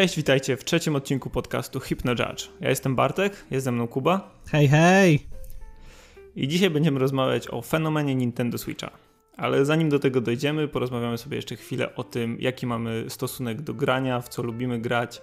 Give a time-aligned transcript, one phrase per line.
[0.00, 2.48] Cześć, witajcie w trzecim odcinku podcastu Hypno Judge.
[2.60, 4.30] Ja jestem Bartek, jest ze mną Kuba.
[4.50, 5.26] Hej, hej!
[6.36, 8.90] I dzisiaj będziemy rozmawiać o fenomenie Nintendo Switcha.
[9.36, 13.74] Ale zanim do tego dojdziemy, porozmawiamy sobie jeszcze chwilę o tym, jaki mamy stosunek do
[13.74, 15.22] grania, w co lubimy grać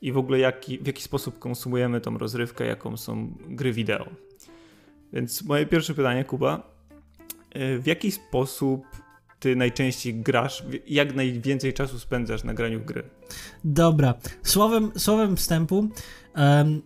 [0.00, 4.06] i w ogóle jaki, w jaki sposób konsumujemy tą rozrywkę, jaką są gry wideo.
[5.12, 6.62] Więc moje pierwsze pytanie, Kuba.
[7.50, 8.84] E, w jaki sposób
[9.42, 13.02] ty najczęściej grasz, jak najwięcej czasu spędzasz na graniu gry?
[13.64, 14.14] Dobra.
[14.42, 15.88] Słowem, słowem wstępu,
[16.36, 16.82] Um,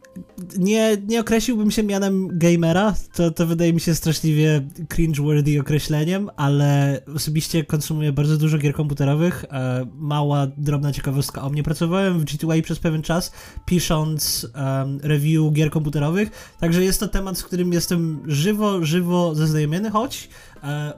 [0.59, 7.01] nie, nie określiłbym się mianem gamera, to, to wydaje mi się straszliwie cringe-worthy określeniem, ale
[7.15, 9.45] osobiście konsumuję bardzo dużo gier komputerowych.
[9.45, 11.63] E, mała, drobna ciekawostka o mnie.
[11.63, 13.33] Pracowałem w G2A przez pewien czas,
[13.67, 19.91] pisząc um, review gier komputerowych, także jest to temat, z którym jestem żywo, żywo zaznajomiony,
[19.91, 20.29] choć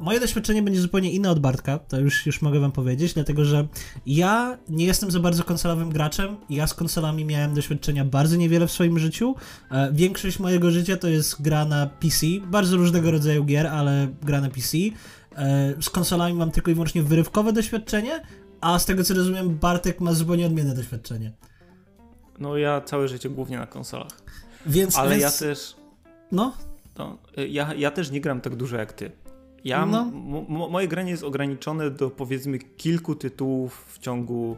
[0.01, 3.69] moje doświadczenie będzie zupełnie inne od Bartka, to już, już mogę wam powiedzieć, dlatego że
[4.07, 8.73] ja nie jestem za bardzo konsolowym graczem, ja z konsolami miałem doświadczenia bardzo niewiele w
[8.73, 9.35] swoim życiu.
[9.71, 14.41] E, większość mojego życia to jest gra na PC, bardzo różnego rodzaju gier, ale gra
[14.41, 14.77] na PC.
[15.37, 18.23] E, z konsolami mam tylko i wyłącznie wyrywkowe doświadczenie,
[18.61, 21.33] a z tego co rozumiem, Bartek ma zupełnie odmienne doświadczenie.
[22.39, 24.23] No ja całe życie głównie na konsolach.
[24.67, 25.23] Więc, ale więc...
[25.23, 25.77] ja też.
[26.33, 26.53] No.
[26.99, 29.11] no ja, ja też nie gram tak dużo jak ty.
[29.69, 30.05] Ja, no.
[30.69, 34.57] moje granie jest ograniczone do powiedzmy kilku tytułów w ciągu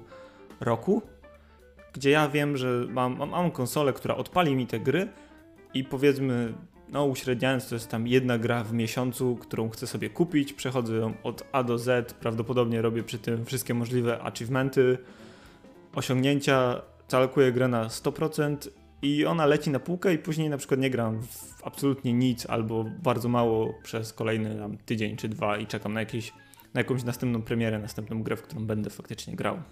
[0.61, 1.03] roku
[1.93, 5.09] gdzie ja wiem, że mam, mam, mam konsolę, która odpali mi te gry
[5.75, 6.55] i powiedzmy,
[6.89, 11.15] no uśredniając, to jest tam jedna gra w miesiącu, którą chcę sobie kupić, przechodzę ją
[11.23, 14.99] od A do Z, prawdopodobnie robię przy tym wszystkie możliwe achievementy,
[15.95, 18.69] osiągnięcia, całkuję grę na 100%
[19.03, 22.85] i ona leci na półkę i później na przykład nie gram w absolutnie nic albo
[23.03, 26.33] bardzo mało przez kolejny tam, tydzień czy dwa i czekam na, jakieś,
[26.75, 29.63] na jakąś następną premierę, następną grę, w którą będę faktycznie grał.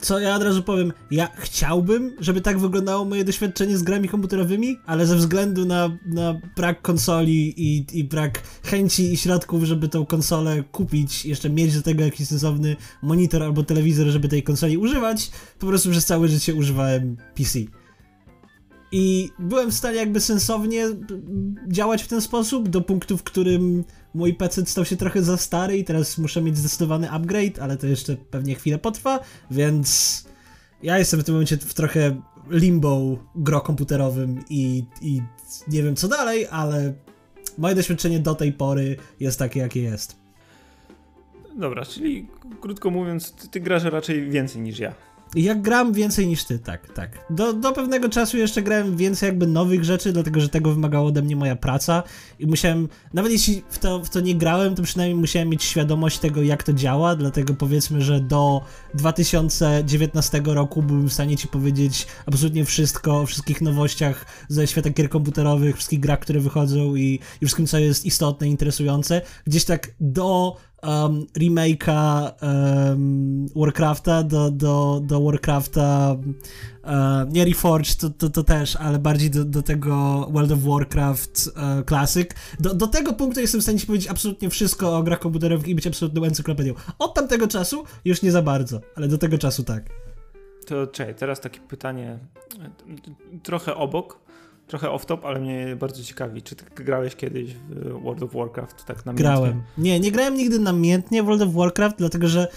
[0.00, 4.76] Co ja od razu powiem, ja chciałbym, żeby tak wyglądało moje doświadczenie z grami komputerowymi,
[4.86, 10.06] ale ze względu na, na brak konsoli i, i brak chęci i środków, żeby tą
[10.06, 15.30] konsolę kupić, jeszcze mieć do tego jakiś sensowny monitor albo telewizor, żeby tej konsoli używać,
[15.58, 17.58] po prostu przez całe życie używałem PC.
[18.92, 20.86] I byłem w stanie jakby sensownie
[21.68, 25.78] działać w ten sposób do punktu, w którym mój PC stał się trochę za stary
[25.78, 29.20] i teraz muszę mieć zdecydowany upgrade, ale to jeszcze pewnie chwilę potrwa,
[29.50, 30.24] więc
[30.82, 35.22] ja jestem w tym momencie w trochę limbo gro komputerowym i, i
[35.68, 36.94] nie wiem co dalej, ale
[37.58, 40.16] moje doświadczenie do tej pory jest takie, jakie jest.
[41.56, 42.26] Dobra, czyli
[42.60, 44.94] krótko mówiąc, ty, ty grasz raczej więcej niż ja.
[45.34, 47.26] Ja gram więcej niż ty, tak, tak.
[47.30, 51.22] Do, do pewnego czasu jeszcze grałem więcej jakby nowych rzeczy, dlatego że tego wymagała ode
[51.22, 52.02] mnie moja praca
[52.38, 56.18] i musiałem, nawet jeśli w to, w to nie grałem, to przynajmniej musiałem mieć świadomość
[56.18, 58.60] tego, jak to działa, dlatego powiedzmy, że do
[58.94, 65.08] 2019 roku byłem w stanie ci powiedzieć absolutnie wszystko o wszystkich nowościach ze świata gier
[65.08, 69.20] komputerowych, wszystkich grach, które wychodzą i, i wszystkim, co jest istotne, interesujące.
[69.46, 76.16] Gdzieś tak do um, remake'a um, Warcrafta do, do, do Warcrafta
[76.84, 81.46] uh, nie Reforged to, to, to, też, ale bardziej do, do tego World of Warcraft
[81.46, 82.30] uh, Classic.
[82.60, 85.74] Do, do tego punktu jestem w stanie ci powiedzieć absolutnie wszystko o grach komputerowych i
[85.74, 86.74] być absolutną encyklopedią.
[86.98, 89.90] Od tamtego czasu już nie za bardzo, ale do tego czasu tak.
[90.66, 92.18] To czekaj, teraz takie pytanie
[93.42, 94.18] trochę obok
[94.72, 96.42] trochę off-top, ale mnie bardzo ciekawi.
[96.42, 99.24] Czy ty grałeś kiedyś w World of Warcraft tak namiętnie?
[99.24, 99.62] Grałem.
[99.78, 102.48] Nie, nie grałem nigdy namiętnie w World of Warcraft, dlatego że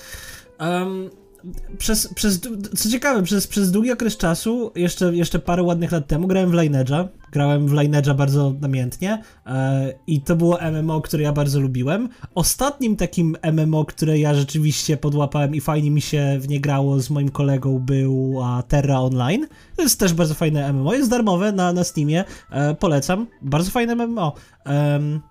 [0.60, 1.10] um,
[1.78, 2.42] przez, przez,
[2.78, 6.54] co ciekawe, przez, przez długi okres czasu, jeszcze, jeszcze parę ładnych lat temu, grałem w
[6.54, 7.08] Lineage'a.
[7.32, 12.10] Grałem w Lineage'a bardzo namiętnie e, i to było MMO, które ja bardzo lubiłem.
[12.36, 17.10] Ostatnim takim MMO, które ja rzeczywiście podłapałem i fajnie mi się w nie grało z
[17.10, 18.36] moim kolegą był
[18.68, 19.48] Terra Online.
[19.76, 23.28] To jest też bardzo fajne MMO, jest darmowe na, na Steamie, e, polecam.
[23.42, 24.34] Bardzo fajne MMO.
[24.66, 25.22] Um,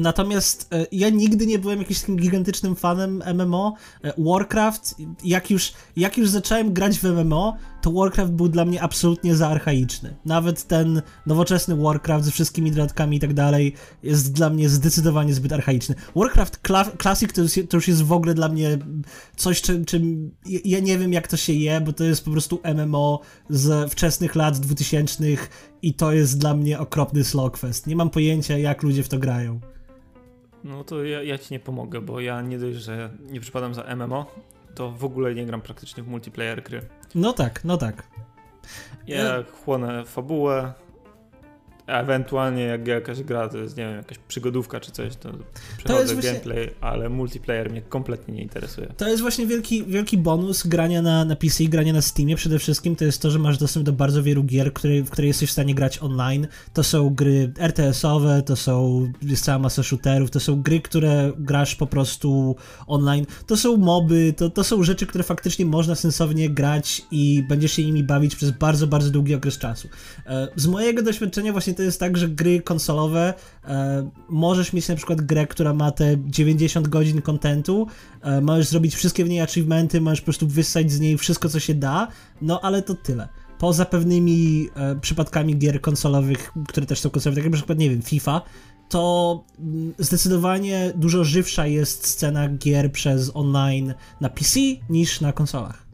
[0.00, 3.74] Natomiast e, ja nigdy nie byłem jakimś takim gigantycznym fanem MMO.
[4.04, 4.94] E, Warcraft,
[5.24, 10.16] jak już, jak już zacząłem grać w MMO, to Warcraft był dla mnie absolutnie zaarchaiczny.
[10.24, 15.52] Nawet ten nowoczesny Warcraft ze wszystkimi dodatkami i tak dalej jest dla mnie zdecydowanie zbyt
[15.52, 15.94] archaiczny.
[16.16, 18.78] Warcraft Cla Classic to, to, już jest w ogóle dla mnie
[19.36, 20.30] coś, czym, czym
[20.64, 23.20] ja nie wiem jak to się je, bo to jest po prostu MMO
[23.50, 25.24] z wczesnych lat 2000
[25.82, 27.86] i to jest dla mnie okropny slogfest.
[27.86, 29.60] Nie mam pojęcia jak ludzie w to grają.
[30.64, 33.96] No to ja, ja ci nie pomogę, bo ja nie dość, że nie przypadam za
[33.96, 34.26] MMO,
[34.74, 36.80] to w ogóle nie gram praktycznie w multiplayer gry.
[37.14, 38.02] No tak, no tak.
[39.06, 40.72] Ja chłonę fabułę,
[41.98, 45.30] ewentualnie jak jakaś gra, to jest, nie wiem, jakaś przygodówka czy coś, to
[45.78, 46.32] przechodzę to właśnie...
[46.32, 48.86] gameplay, ale multiplayer mnie kompletnie nie interesuje.
[48.96, 52.96] To jest właśnie wielki, wielki bonus grania na, na PC, grania na Steamie przede wszystkim,
[52.96, 55.52] to jest to, że masz dostęp do bardzo wielu gier, które, w które jesteś w
[55.52, 56.46] stanie grać online.
[56.72, 61.74] To są gry RTS-owe, to są, jest cała masa shooterów, to są gry, które grasz
[61.74, 62.56] po prostu
[62.86, 67.72] online, to są moby, to, to są rzeczy, które faktycznie można sensownie grać i będziesz
[67.72, 69.88] się nimi bawić przez bardzo, bardzo długi okres czasu.
[70.26, 73.34] E, z mojego doświadczenia właśnie to jest tak, że gry konsolowe
[73.64, 77.86] e, możesz mieć na przykład grę, która ma te 90 godzin kontentu,
[78.22, 81.60] e, możesz zrobić wszystkie w niej achievementy, możesz po prostu wyssać z niej wszystko, co
[81.60, 82.08] się da,
[82.42, 83.28] no ale to tyle.
[83.58, 87.90] Poza pewnymi e, przypadkami gier konsolowych, które też są konsolowe, tak jak na przykład, nie
[87.90, 88.42] wiem, FIFA,
[88.88, 94.60] to mm, zdecydowanie dużo żywsza jest scena gier przez online na PC
[94.90, 95.86] niż na konsolach.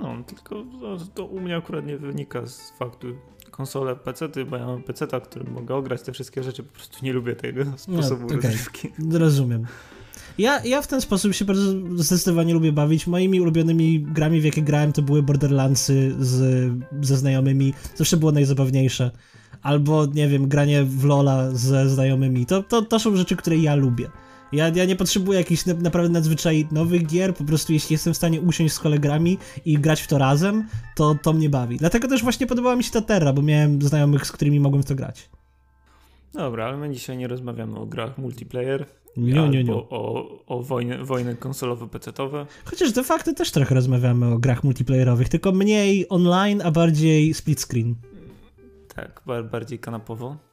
[0.00, 3.06] No, tylko to, to u mnie akurat nie wynika z faktu
[3.52, 7.12] konsole, pecety, bo ja mam peceta, którym mogę ograć te wszystkie rzeczy, po prostu nie
[7.12, 8.36] lubię tego no, sposobu no, okay.
[8.36, 8.88] rozrywki.
[9.12, 9.66] Rozumiem.
[10.38, 11.62] Ja, ja w ten sposób się bardzo
[11.96, 13.06] zdecydowanie lubię bawić.
[13.06, 17.74] Moimi ulubionymi grami, w jakie grałem, to były Borderlandsy z, ze znajomymi.
[17.94, 19.10] Zawsze było najzabawniejsze.
[19.62, 22.46] Albo, nie wiem, granie w Lola ze znajomymi.
[22.46, 24.10] To, to, to są rzeczy, które ja lubię.
[24.52, 28.40] Ja, ja nie potrzebuję jakichś naprawdę nadzwyczaj nowych gier, po prostu jeśli jestem w stanie
[28.40, 31.76] usiąść z kolegami i grać w to razem, to to mnie bawi.
[31.76, 34.86] Dlatego też właśnie podobała mi się ta Terra, bo miałem znajomych, z którymi mogłem w
[34.86, 35.30] to grać.
[36.34, 38.86] Dobra, ale my dzisiaj nie rozmawiamy o grach multiplayer.
[39.16, 39.72] Nie, nie, nie.
[39.74, 42.46] O, o wojny, wojny konsolowo-pecetowe.
[42.64, 47.60] Chociaż de facto też trochę rozmawiamy o grach multiplayerowych, tylko mniej online, a bardziej split
[47.60, 47.94] screen.
[48.94, 50.51] Tak, bardziej kanapowo.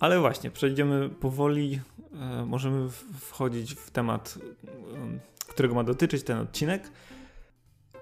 [0.00, 1.80] Ale właśnie, przejdziemy powoli,
[2.12, 2.88] e, możemy
[3.20, 6.90] wchodzić w temat, e, którego ma dotyczyć ten odcinek.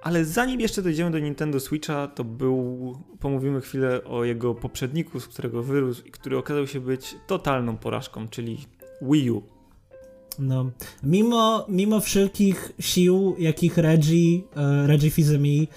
[0.02, 5.28] Ale zanim jeszcze dojdziemy do Nintendo Switcha, to był, pomówimy chwilę o jego poprzedniku, z
[5.28, 8.58] którego wyrósł i który okazał się być totalną porażką, czyli
[9.02, 9.42] Wii U.
[10.38, 10.70] No,
[11.02, 15.68] mimo, mimo wszelkich sił, jakich Reggie, e, Reggie Fizemi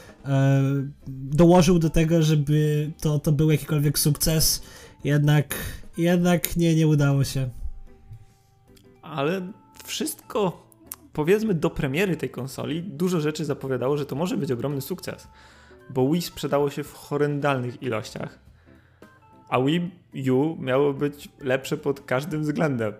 [1.07, 4.61] dołożył do tego, żeby to, to był jakikolwiek sukces,
[5.03, 5.55] jednak
[5.97, 7.49] jednak nie, nie udało się.
[9.01, 9.51] Ale
[9.85, 10.67] wszystko,
[11.13, 15.27] powiedzmy do premiery tej konsoli, dużo rzeczy zapowiadało, że to może być ogromny sukces.
[15.89, 18.39] Bo Wii sprzedało się w horrendalnych ilościach.
[19.49, 19.91] A Wii
[20.31, 22.93] U miało być lepsze pod każdym względem.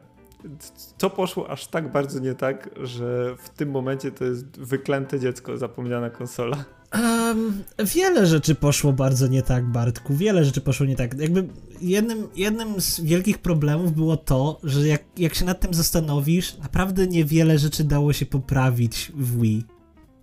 [0.98, 5.58] Co poszło aż tak bardzo nie tak, że w tym momencie to jest wyklęte dziecko,
[5.58, 6.66] zapomniana konsola?
[6.94, 7.64] Um,
[7.96, 10.16] wiele rzeczy poszło bardzo nie tak, Bartku.
[10.16, 11.20] Wiele rzeczy poszło nie tak.
[11.20, 11.48] Jakby
[11.82, 17.08] jednym, jednym z wielkich problemów było to, że jak, jak się nad tym zastanowisz, naprawdę
[17.08, 19.66] niewiele rzeczy dało się poprawić w Wii.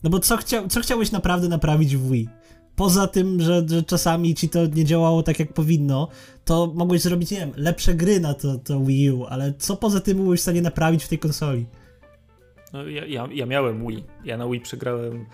[0.02, 2.28] No bo co, chcia, co chciałeś naprawdę naprawić w Wii?
[2.76, 6.08] Poza tym, że, że czasami ci to nie działało tak jak powinno,
[6.44, 10.00] to mogłeś zrobić, nie wiem, lepsze gry na to, to Wii U, ale co poza
[10.00, 11.66] tym byłeś w stanie naprawić w tej konsoli?
[12.72, 14.04] No, ja, ja, ja miałem Wii.
[14.24, 15.26] Ja na Wii przegrałem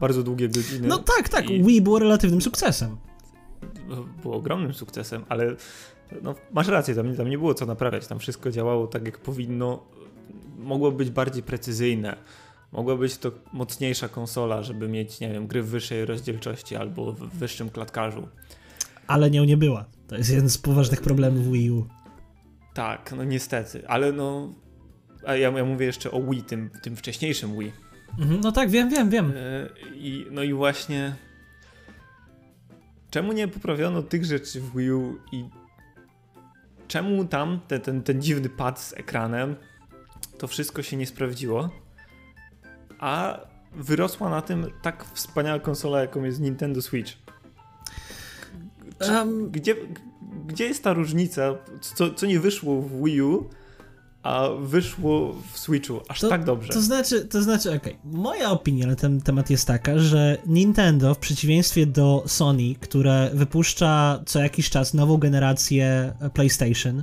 [0.00, 0.88] bardzo długie godziny.
[0.88, 1.50] No tak, tak.
[1.50, 1.62] I...
[1.62, 2.96] Wii było relatywnym sukcesem.
[4.22, 5.56] Było ogromnym sukcesem, ale
[6.22, 8.06] no, masz rację, tam, tam nie było co naprawiać.
[8.06, 9.82] Tam wszystko działało tak, jak powinno.
[10.58, 12.16] Mogło być bardziej precyzyjne.
[12.72, 17.18] Mogła być to mocniejsza konsola, żeby mieć, nie wiem, gry w wyższej rozdzielczości albo w
[17.18, 18.28] wyższym klatkarzu.
[19.06, 19.84] Ale nią nie była.
[20.08, 21.86] To jest jeden z poważnych problemów Wii U.
[22.74, 24.54] Tak, no niestety, ale no.
[25.26, 27.72] A ja, ja mówię jeszcze o Wii, tym, tym wcześniejszym Wii
[28.42, 29.32] no tak, wiem, wiem, wiem.
[29.36, 31.16] E, I, no i właśnie
[33.10, 35.44] czemu nie poprawiono tych rzeczy w Wii U i
[36.88, 39.56] czemu tam ten, ten, ten dziwny pad z ekranem
[40.38, 41.70] to wszystko się nie sprawdziło,
[42.98, 43.40] a
[43.72, 47.12] wyrosła na tym tak wspaniała konsola, jaką jest Nintendo Switch.
[49.00, 49.50] um...
[49.50, 49.74] gdzie,
[50.46, 53.50] gdzie jest ta różnica, co, co nie wyszło w Wii U,
[54.26, 56.72] a wyszło w Switchu aż to, tak dobrze.
[56.72, 58.20] To znaczy, to znaczy, okej, okay.
[58.20, 64.22] moja opinia na ten temat jest taka, że Nintendo w przeciwieństwie do Sony, które wypuszcza
[64.26, 67.02] co jakiś czas nową generację PlayStation,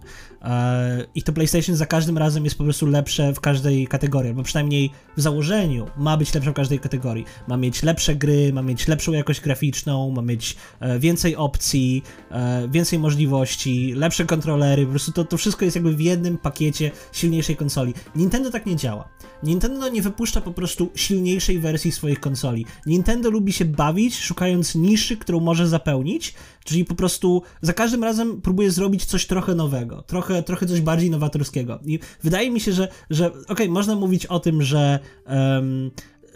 [1.16, 4.90] i to PlayStation za każdym razem jest po prostu lepsze w każdej kategorii, bo przynajmniej
[5.18, 7.26] w założeniu ma być lepsze w każdej kategorii.
[7.48, 12.68] Ma mieć lepsze gry, ma mieć lepszą jakość graficzną, ma mieć e, więcej opcji, e,
[12.72, 17.56] więcej możliwości, lepsze kontrolery, po prostu to, to wszystko jest jakby w jednym pakiecie silniejszej
[17.56, 17.94] konsoli.
[18.16, 19.10] Nintendo tak nie działa.
[19.44, 22.66] Nintendo nie wypuszcza po prostu silniejszej wersji swoich konsoli.
[22.86, 28.42] Nintendo lubi się bawić, szukając niszy, którą może zapełnić, czyli po prostu za każdym razem
[28.42, 31.80] próbuje zrobić coś trochę nowego, trochę, trochę coś bardziej nowatorskiego.
[31.86, 35.92] I wydaje mi się, że, że okej, okay, można mówić o tym, że um,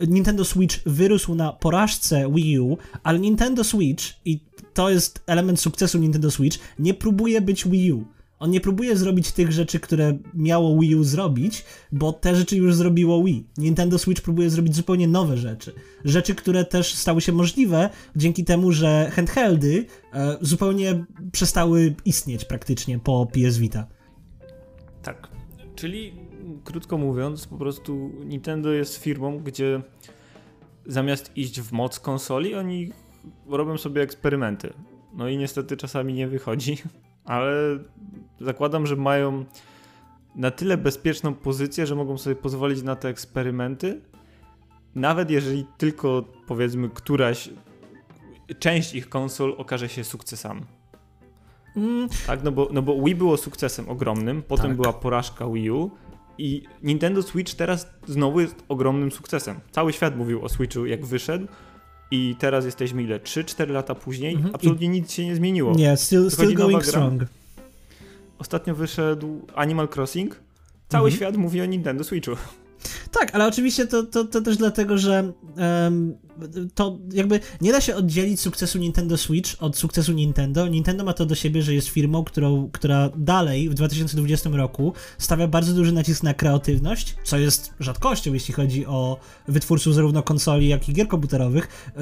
[0.07, 4.39] Nintendo Switch wyrósł na porażce Wii U, ale Nintendo Switch, i
[4.73, 8.16] to jest element sukcesu Nintendo Switch, nie próbuje być Wii U.
[8.39, 12.75] On nie próbuje zrobić tych rzeczy, które miało Wii U zrobić, bo te rzeczy już
[12.75, 13.47] zrobiło Wii.
[13.57, 15.73] Nintendo Switch próbuje zrobić zupełnie nowe rzeczy.
[16.05, 22.99] Rzeczy, które też stały się możliwe dzięki temu, że handheldy e, zupełnie przestały istnieć praktycznie
[22.99, 23.87] po PS Vita.
[25.03, 25.27] Tak.
[25.75, 26.13] Czyli
[26.63, 29.81] krótko mówiąc, po prostu Nintendo jest firmą, gdzie
[30.85, 32.91] zamiast iść w moc konsoli, oni
[33.49, 34.73] robią sobie eksperymenty.
[35.13, 36.77] No i niestety czasami nie wychodzi,
[37.27, 37.79] ale
[38.41, 39.45] zakładam, że mają
[40.35, 44.01] na tyle bezpieczną pozycję, że mogą sobie pozwolić na te eksperymenty,
[44.95, 47.49] nawet jeżeli tylko powiedzmy któraś
[48.59, 50.61] część ich konsol okaże się sukcesami.
[51.75, 52.09] Mm.
[52.27, 54.75] Tak, no bo, no bo Wii było sukcesem ogromnym, potem tak.
[54.75, 55.91] była porażka Wii U
[56.37, 59.59] i Nintendo Switch teraz znowu jest ogromnym sukcesem.
[59.71, 61.47] Cały świat mówił o Switchu jak wyszedł
[62.11, 63.19] i teraz jesteśmy ile?
[63.19, 64.35] 3-4 lata później?
[64.35, 64.55] Mm -hmm.
[64.55, 64.89] Absolutnie I...
[64.89, 65.75] nic się nie zmieniło.
[65.75, 67.23] Nie, still, still going strong.
[68.39, 70.39] Ostatnio wyszedł Animal Crossing.
[70.89, 71.15] Cały mm -hmm.
[71.15, 72.31] świat mówi o Nintendo Switchu.
[73.11, 76.17] Tak, ale oczywiście to, to, to też dlatego, że um,
[76.75, 80.67] to jakby nie da się oddzielić sukcesu Nintendo Switch od sukcesu Nintendo.
[80.67, 85.47] Nintendo ma to do siebie, że jest firmą, którą, która dalej w 2020 roku stawia
[85.47, 90.89] bardzo duży nacisk na kreatywność, co jest rzadkością, jeśli chodzi o wytwórców zarówno konsoli, jak
[90.89, 91.93] i gier komputerowych.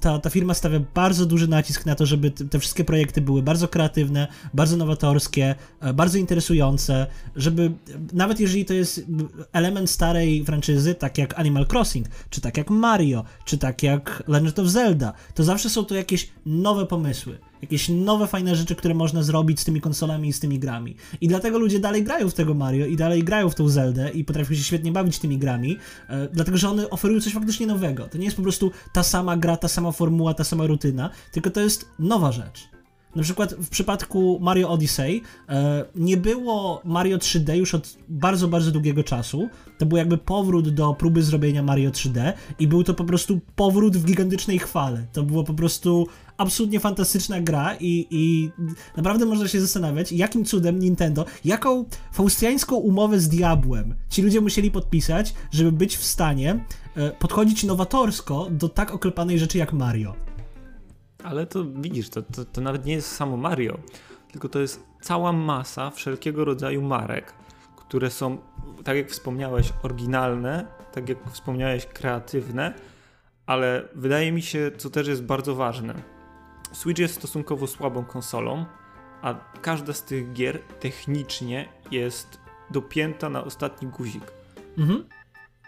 [0.00, 3.68] Ta, ta firma stawia bardzo duży nacisk na to, żeby te wszystkie projekty były bardzo
[3.68, 7.72] kreatywne, bardzo nowatorskie, e, bardzo interesujące, żeby
[8.12, 9.06] nawet jeżeli to jest
[9.52, 14.22] element starej franczyzy, tak jak Animal Crossing, czy tak jak Mario, czy tak tak jak
[14.28, 18.94] Legend of Zelda, to zawsze są to jakieś nowe pomysły, jakieś nowe fajne rzeczy, które
[18.94, 20.96] można zrobić z tymi konsolami i z tymi grami.
[21.20, 24.24] I dlatego ludzie dalej grają w tego Mario i dalej grają w tą Zeldę i
[24.24, 28.08] potrafią się świetnie bawić tymi grami, e, dlatego że one oferują coś faktycznie nowego.
[28.08, 31.50] To nie jest po prostu ta sama gra, ta sama formuła, ta sama rutyna, tylko
[31.50, 32.71] to jest nowa rzecz.
[33.16, 38.70] Na przykład w przypadku Mario Odyssey e, nie było Mario 3D już od bardzo, bardzo
[38.70, 39.48] długiego czasu.
[39.78, 43.96] To był jakby powrót do próby zrobienia Mario 3D i był to po prostu powrót
[43.96, 45.06] w gigantycznej chwale.
[45.12, 48.50] To było po prostu absolutnie fantastyczna gra i, i
[48.96, 54.70] naprawdę można się zastanawiać, jakim cudem Nintendo, jaką faustiańską umowę z diabłem ci ludzie musieli
[54.70, 56.64] podpisać, żeby być w stanie
[56.96, 60.31] e, podchodzić nowatorsko do tak oklepanej rzeczy jak Mario.
[61.24, 63.78] Ale to widzisz, to, to, to nawet nie jest samo Mario,
[64.32, 67.34] tylko to jest cała masa wszelkiego rodzaju marek,
[67.76, 68.38] które są,
[68.84, 72.74] tak jak wspomniałeś, oryginalne, tak jak wspomniałeś, kreatywne,
[73.46, 75.94] ale wydaje mi się, co też jest bardzo ważne.
[76.72, 78.66] Switch jest stosunkowo słabą konsolą,
[79.22, 82.38] a każda z tych gier technicznie jest
[82.70, 84.32] dopięta na ostatni guzik.
[84.78, 85.04] Mhm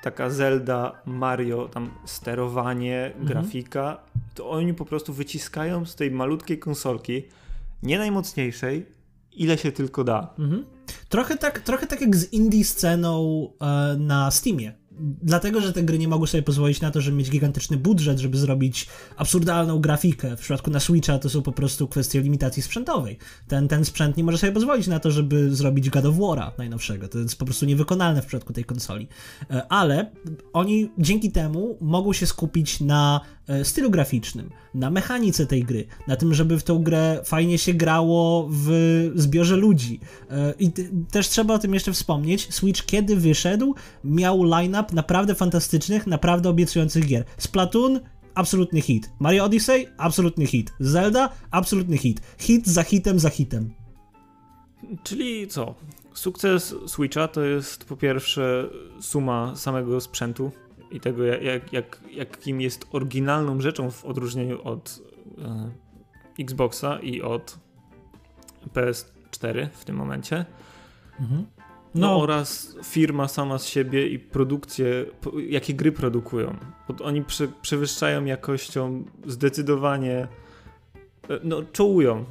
[0.04, 3.26] taka Zelda, Mario, tam sterowanie, mhm.
[3.26, 3.98] grafika,
[4.34, 7.22] to oni po prostu wyciskają z tej malutkiej konsolki,
[7.82, 8.86] nie najmocniejszej,
[9.32, 10.34] ile się tylko da.
[10.38, 10.64] Mhm.
[11.08, 14.72] Trochę, tak, trochę tak jak z indie sceną e, na Steamie
[15.22, 18.38] dlatego, że te gry nie mogły sobie pozwolić na to, żeby mieć gigantyczny budżet, żeby
[18.38, 18.86] zrobić
[19.16, 20.36] absurdalną grafikę.
[20.36, 23.18] W przypadku na Switcha to są po prostu kwestie limitacji sprzętowej.
[23.48, 27.08] Ten, ten sprzęt nie może sobie pozwolić na to, żeby zrobić God of War'a najnowszego.
[27.08, 29.08] To jest po prostu niewykonalne w przypadku tej konsoli.
[29.50, 30.10] E, ale
[30.52, 33.20] oni dzięki temu mogą się skupić na
[33.62, 38.48] stylu graficznym, na mechanice tej gry, na tym, żeby w tą grę fajnie się grało
[38.50, 38.70] w
[39.14, 40.00] zbiorze ludzi.
[40.30, 40.70] E, I
[41.10, 42.54] też trzeba o tym jeszcze wspomnieć.
[42.54, 43.74] Switch kiedy wyszedł,
[44.04, 47.24] miał line-up naprawdę fantastycznych, naprawdę obiecujących gier.
[47.38, 48.00] Splatoon
[48.34, 49.10] absolutny hit.
[49.18, 50.72] Mario Odyssey absolutny hit.
[50.80, 52.20] Zelda absolutny hit.
[52.38, 53.74] Hit za hitem za hitem.
[55.02, 55.74] Czyli co?
[56.14, 58.68] Sukces Switcha to jest po pierwsze
[59.00, 60.52] suma samego sprzętu
[60.90, 65.00] i tego, jak, jak, jakim jest oryginalną rzeczą w odróżnieniu od
[65.38, 65.70] e,
[66.40, 67.58] Xboxa i od
[68.74, 70.44] PS4 w tym momencie.
[71.20, 71.46] Mhm.
[71.94, 75.06] No, no, oraz firma sama z siebie i produkcje,
[75.48, 76.56] jakie gry produkują.
[76.88, 80.28] Bo oni prze, przewyższają jakością zdecydowanie,
[81.28, 82.24] e, no czołują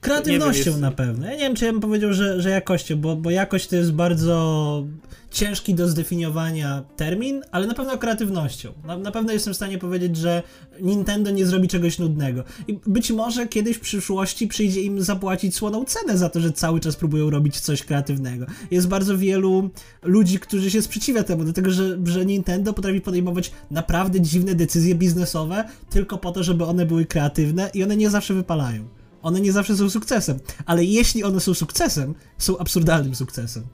[0.00, 0.80] Kreatywnością wiem, jest...
[0.80, 1.26] na pewno.
[1.26, 3.92] Ja nie wiem, czy ja bym powiedział, że, że jakością, bo, bo jakość to jest
[3.92, 4.84] bardzo
[5.30, 8.72] ciężki do zdefiniowania termin, ale na pewno kreatywnością.
[8.84, 10.42] Na, na pewno jestem w stanie powiedzieć, że
[10.80, 12.44] Nintendo nie zrobi czegoś nudnego.
[12.68, 16.80] I być może kiedyś w przyszłości przyjdzie im zapłacić słoną cenę za to, że cały
[16.80, 18.46] czas próbują robić coś kreatywnego.
[18.70, 19.70] Jest bardzo wielu
[20.02, 25.64] ludzi, którzy się sprzeciwia temu, dlatego że, że Nintendo potrafi podejmować naprawdę dziwne decyzje biznesowe
[25.90, 28.97] tylko po to, żeby one były kreatywne i one nie zawsze wypalają.
[29.22, 33.64] One nie zawsze są sukcesem, ale jeśli one są sukcesem, są absurdalnym sukcesem.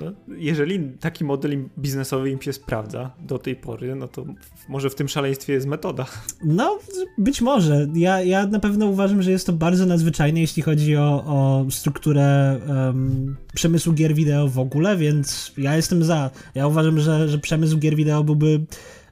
[0.00, 4.24] No, jeżeli taki model biznesowy im się sprawdza do tej pory, no to
[4.68, 6.06] może w tym szaleństwie jest metoda.
[6.44, 6.78] No,
[7.18, 7.88] być może.
[7.94, 12.58] Ja, ja na pewno uważam, że jest to bardzo nadzwyczajne, jeśli chodzi o, o strukturę
[12.68, 16.30] um, przemysłu gier wideo w ogóle, więc ja jestem za.
[16.54, 18.60] Ja uważam, że, że przemysł gier wideo byłby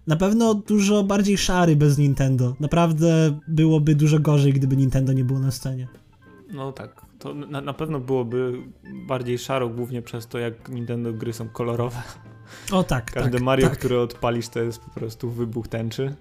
[0.07, 2.57] na pewno dużo bardziej szary bez Nintendo.
[2.61, 5.89] Naprawdę byłoby dużo gorzej, gdyby Nintendo nie było na scenie.
[6.53, 8.53] No tak, to na, na pewno byłoby
[9.07, 12.03] bardziej szaro, głównie przez to, jak Nintendo gry są kolorowe.
[12.73, 13.79] O tak, Każde tak, Mario, tak.
[13.79, 16.15] które odpalisz, to jest po prostu wybuch tęczy.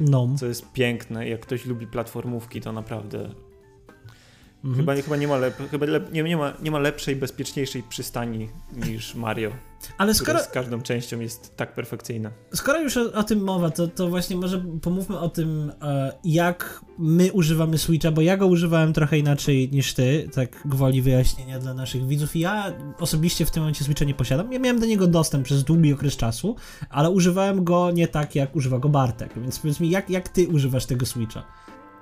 [0.00, 0.28] No.
[0.38, 1.28] Co jest piękne.
[1.28, 3.30] Jak ktoś lubi platformówki, to naprawdę
[4.64, 4.76] Mhm.
[4.76, 8.48] Chyba, chyba, nie, ma lep, chyba lep, nie, nie, ma, nie ma lepszej, bezpieczniejszej przystani
[8.86, 9.50] niż Mario.
[9.98, 10.38] Ale skoro.
[10.38, 12.30] Z każdą częścią jest tak perfekcyjna.
[12.54, 16.84] Skoro już o, o, tym mowa, to, to właśnie może pomówmy o tym, e, jak
[16.98, 21.74] my używamy Switcha, bo ja go używałem trochę inaczej niż ty, tak gwoli wyjaśnienia dla
[21.74, 22.36] naszych widzów.
[22.36, 24.52] Ja osobiście w tym momencie Switcha nie posiadam.
[24.52, 26.56] Ja miałem do niego dostęp przez długi okres czasu,
[26.90, 29.30] ale używałem go nie tak, jak używa go Bartek.
[29.36, 31.44] Więc powiedz mi, jak, jak ty używasz tego Switcha?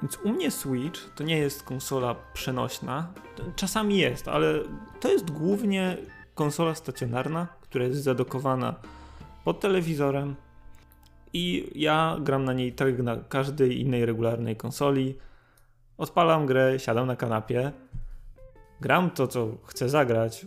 [0.03, 3.13] Więc u mnie Switch to nie jest konsola przenośna.
[3.57, 4.55] Czasami jest, ale
[5.01, 5.97] to jest głównie
[6.35, 8.75] konsola stacjonarna, która jest zadokowana
[9.45, 10.35] pod telewizorem.
[11.33, 15.15] I ja gram na niej tak jak na każdej innej regularnej konsoli.
[15.99, 17.73] Odpalam grę, siadam na kanapie,
[18.81, 20.47] gram to, co chcę zagrać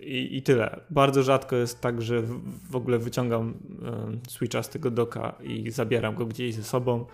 [0.00, 0.80] i, i tyle.
[0.90, 2.40] Bardzo rzadko jest tak, że w,
[2.70, 3.54] w ogóle wyciągam
[4.26, 7.06] y, Switcha z tego doka i zabieram go gdzieś ze sobą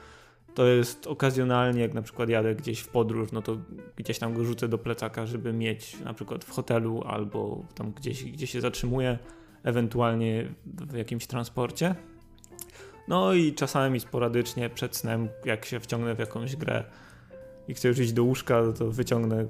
[0.56, 3.56] to jest okazjonalnie, jak na przykład jadę gdzieś w podróż, no to
[3.96, 8.24] gdzieś tam go rzucę do plecaka, żeby mieć na przykład w hotelu albo tam gdzieś,
[8.24, 9.18] gdzie się zatrzymuję,
[9.62, 11.94] ewentualnie w jakimś transporcie.
[13.08, 16.84] No i czasami sporadycznie przed snem, jak się wciągnę w jakąś grę
[17.68, 19.46] i chcę już iść do łóżka, to wyciągnę,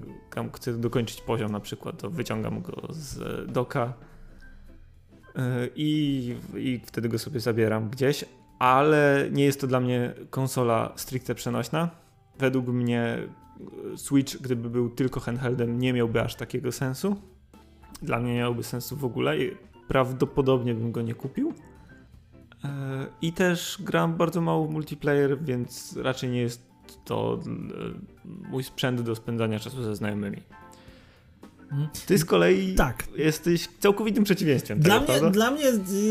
[0.54, 3.20] chcę dokończyć poziom na przykład, to wyciągam go z
[3.52, 3.92] doka
[5.34, 5.42] yy,
[5.76, 8.24] i, i wtedy go sobie zabieram gdzieś,
[8.58, 11.90] ale nie jest to dla mnie konsola stricte przenośna.
[12.38, 13.18] Według mnie
[13.94, 17.16] e, Switch, gdyby był tylko handheldem, nie miałby aż takiego sensu.
[18.02, 19.56] Dla mnie nie miałby sensu w ogóle i
[19.88, 21.52] prawdopodobnie bym go nie kupił.
[22.64, 22.68] E,
[23.22, 26.66] I też gram bardzo mało w multiplayer, więc raczej nie jest
[27.04, 30.42] to e, mój sprzęt do spędzania czasu ze znajomymi.
[32.06, 33.04] Ty z kolei tak.
[33.16, 34.80] jesteś całkowitym przeciwieństwem.
[34.80, 35.64] Dla, tego, mnie, dla mnie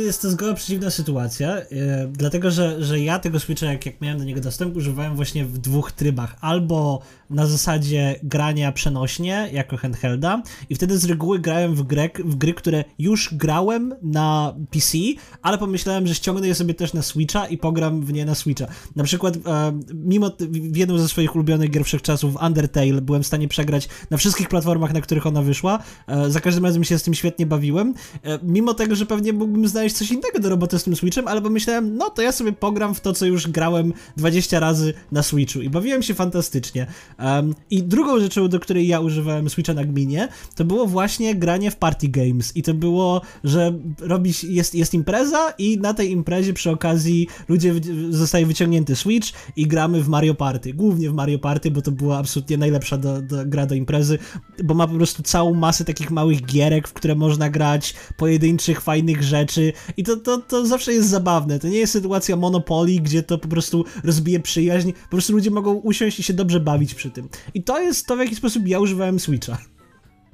[0.06, 1.65] jest to zgoła przeciwna sytuacja, yy,
[2.12, 5.58] dlatego że, że ja tego Switcha, jak, jak miałem do niego dostęp, używałem właśnie w
[5.58, 6.36] dwóch trybach.
[6.41, 12.36] Albo na zasadzie grania przenośnie, jako handhelda, i wtedy z reguły grałem w, grę, w
[12.36, 14.98] gry, które już grałem na PC,
[15.41, 18.68] ale pomyślałem, że ściągnę je sobie też na Switcha i pogram w nie na Switcha.
[18.96, 23.48] Na przykład, e, mimo w jedną ze swoich ulubionych gier wszechczasów, Undertale, byłem w stanie
[23.48, 25.79] przegrać na wszystkich platformach, na których ona wyszła.
[26.08, 27.93] E, za każdym razem się z tym świetnie bawiłem.
[28.23, 31.41] E, mimo tego, że pewnie mógłbym znaleźć coś innego do roboty z tym Switchem, ale
[31.41, 35.62] pomyślałem, no to ja sobie pogram w to, co już grałem 20 razy na Switchu
[35.62, 36.88] i bawiłem się fantastycznie.
[37.69, 41.75] I drugą rzeczą, do której ja używałem Switcha na gminie, to było właśnie granie w
[41.75, 42.58] party games.
[42.58, 47.73] I to było, że robić, jest, jest impreza i na tej imprezie przy okazji ludzie
[48.10, 50.73] zostaje wyciągnięty Switch i gramy w Mario Party.
[50.73, 54.17] Głównie w Mario Party, bo to była absolutnie najlepsza do, do, gra do imprezy,
[54.63, 59.24] bo ma po prostu całą masę takich małych gierek, w które można grać, pojedynczych, fajnych
[59.24, 61.60] rzeczy i to, to, to zawsze jest zabawne.
[61.60, 65.74] To nie jest sytuacja Monopoly, gdzie to po prostu rozbije przyjaźń, po prostu ludzie mogą
[65.74, 67.30] usiąść i się dobrze bawić przy tym.
[67.54, 69.58] I to jest to, w jaki sposób ja używałem Switcha.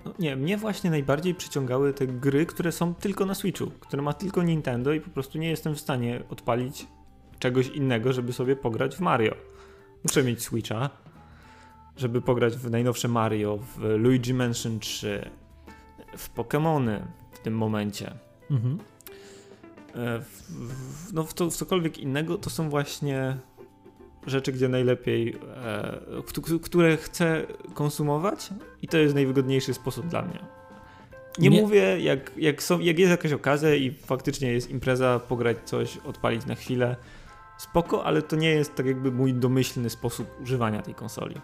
[0.06, 4.14] No nie, mnie właśnie najbardziej przyciągały te gry, które są tylko na Switchu, które ma
[4.14, 6.88] tylko Nintendo i po prostu nie jestem w stanie odpalić
[7.40, 9.36] czegoś innego, żeby sobie pograć w Mario.
[10.04, 10.90] Muszę mieć Switcha,
[11.98, 15.30] żeby pograć w najnowsze Mario, w Luigi Mansion 3,
[16.18, 17.00] w Pokémony
[17.32, 18.14] w tym momencie.
[18.52, 18.80] Mhm.
[19.96, 23.38] E, w, w, no w, to, w cokolwiek innego to są właśnie
[24.28, 25.36] rzeczy, gdzie najlepiej,
[26.50, 28.50] e, które chcę konsumować
[28.82, 30.40] i to jest najwygodniejszy sposób dla mnie.
[31.40, 35.58] Nie, nie, mówię, jak, jak, są, jak jest jakaś okazja i faktycznie jest impreza, pograć
[35.66, 36.96] coś, odpalić na chwilę,
[37.58, 41.36] spoko, ale to nie jest tak jakby mój domyślny sposób używania tej konsoli.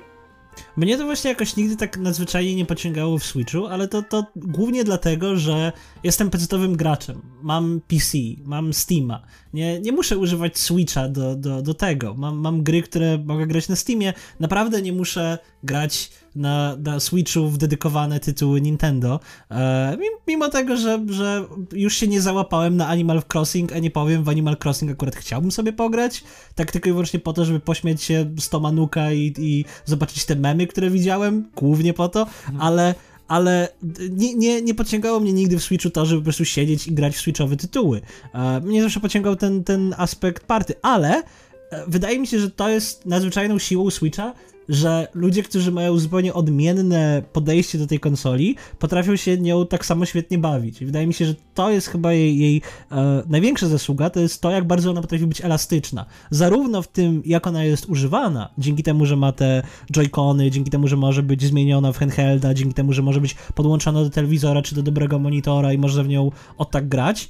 [0.78, 4.84] Mnie to właśnie jakoś nigdy tak nadzwyczajnie nie pociągało w Switchu, ale to, to głównie
[4.84, 5.72] dlatego, że
[6.04, 7.22] jestem pecetowym graczem.
[7.42, 9.22] Mam PC, mam Steama.
[9.54, 12.14] Nie, nie muszę używać Switcha do, do, do tego.
[12.14, 14.14] Mam, mam gry, które mogę grać na Steamie.
[14.40, 19.20] Naprawdę nie muszę grać na, na Switchu w dedykowane tytuły Nintendo.
[19.52, 19.98] E,
[20.28, 24.30] mimo tego, że, że już się nie załapałem na Animal Crossing, a nie powiem, w
[24.30, 26.24] Animal Crossing akurat chciałbym sobie pograć,
[26.56, 30.36] tak tylko i wyłącznie po to, żeby pośmiać się z Tomanuka i, i zobaczyć te
[30.36, 32.62] memy, które widziałem, głównie po to, mhm.
[32.62, 32.96] ale
[33.28, 33.68] ale
[34.10, 37.16] nie, nie, nie pociągało mnie nigdy w Switchu to, żeby po prostu siedzieć i grać
[37.16, 38.02] w Switchowe tytuły.
[38.34, 41.24] E, mnie zawsze pociągał ten, ten aspekt party, ale
[41.72, 44.34] e, wydaje mi się, że to jest nadzwyczajną siłą Switcha,
[44.70, 50.06] że ludzie, którzy mają zupełnie odmienne podejście do tej konsoli, potrafią się nią tak samo
[50.06, 50.82] świetnie bawić.
[50.82, 54.42] I wydaje mi się, że to jest chyba jej, jej e, największa zasługa, to jest
[54.42, 56.06] to, jak bardzo ona potrafi być elastyczna.
[56.32, 60.88] Zarówno w tym, jak ona jest używana, dzięki temu, że ma te joycony, dzięki temu,
[60.88, 64.76] że może być zmieniona w handhelda, dzięki temu, że może być podłączona do telewizora czy
[64.76, 67.30] do dobrego monitora i można w nią od tak grać,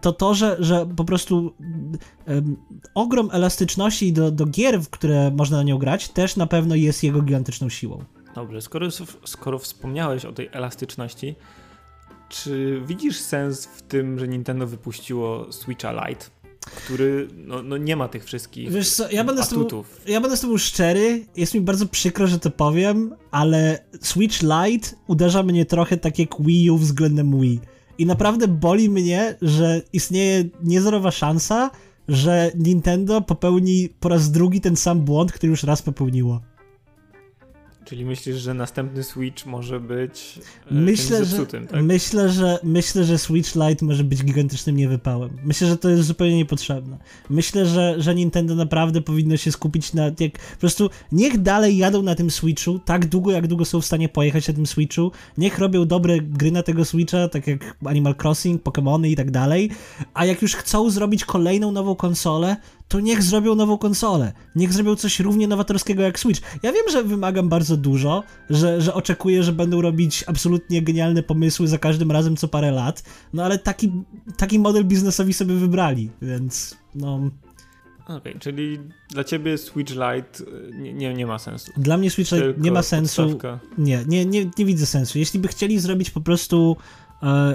[0.00, 1.52] to to, że, że po prostu
[2.94, 7.04] ogrom elastyczności do, do gier, w które można na nią grać, też na pewno jest
[7.04, 8.04] jego gigantyczną siłą.
[8.34, 8.88] Dobrze, skoro,
[9.24, 11.34] skoro wspomniałeś o tej elastyczności,
[12.28, 16.24] czy widzisz sens w tym, że Nintendo wypuściło Switcha Lite?
[16.66, 19.86] który no, no, nie ma tych wszystkich Wiesz co, ja będę, atutów.
[19.86, 23.84] Z tobą, ja będę z tobą szczery, jest mi bardzo przykro, że to powiem, ale
[24.00, 27.60] Switch Lite uderza mnie trochę tak jak Wii U względem Wii.
[27.98, 31.70] I naprawdę boli mnie, że istnieje niezerowa szansa,
[32.08, 36.40] że Nintendo popełni po raz drugi ten sam błąd, który już raz popełniło.
[37.92, 40.38] Czyli myślisz, że następny Switch może być
[40.70, 41.82] e, myślę, zepsutym, że, tak?
[41.82, 45.30] Myślę, że myślę, że Switch Lite może być gigantycznym niewypałem.
[45.44, 46.98] Myślę, że to jest zupełnie niepotrzebne.
[47.30, 52.02] Myślę, że, że Nintendo naprawdę powinno się skupić na jak po prostu niech dalej jadą
[52.02, 55.12] na tym Switchu tak długo, jak długo są w stanie pojechać na tym Switchu.
[55.38, 59.70] Niech robią dobre gry na tego Switcha, tak jak Animal Crossing, Pokémony i tak dalej.
[60.14, 62.56] A jak już chcą zrobić kolejną nową konsolę,
[62.88, 64.32] to niech zrobią nową konsolę.
[64.56, 66.40] Niech zrobią coś równie nowatorskiego jak Switch.
[66.62, 71.68] Ja wiem, że wymagam bardzo dużo, że, że oczekuję, że będą robić absolutnie genialne pomysły
[71.68, 73.92] za każdym razem co parę lat, no ale taki,
[74.36, 77.30] taki model biznesowi sobie wybrali, więc no...
[78.04, 78.78] Okej, okay, czyli
[79.10, 81.72] dla ciebie Switch Lite nie, nie, nie ma sensu.
[81.76, 83.38] Dla mnie Switch Lite nie ma sensu.
[83.78, 85.18] Nie, nie, nie, nie widzę sensu.
[85.18, 86.76] Jeśli by chcieli zrobić po prostu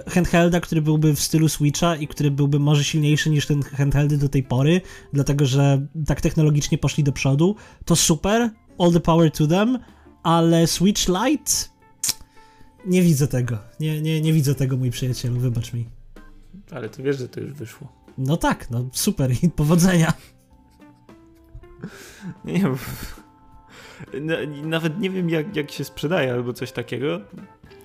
[0.08, 4.30] handhelda, który byłby w stylu Switcha i który byłby może silniejszy niż ten handheldy do
[4.30, 4.82] tej pory,
[5.14, 8.50] dlatego że tak technologicznie poszli do przodu, to super,
[8.80, 9.80] all the power to them,
[10.24, 11.52] ale Switch Lite
[12.86, 13.58] nie widzę tego.
[13.80, 15.90] Nie, nie, nie widzę tego, mój przyjacielu, wybacz mi.
[16.72, 17.88] Ale ty wiesz, że to już wyszło.
[18.18, 20.14] No tak, no super i powodzenia.
[22.46, 22.76] Nie, bo...
[24.64, 27.22] Nawet nie wiem, jak, jak się sprzedaje albo coś takiego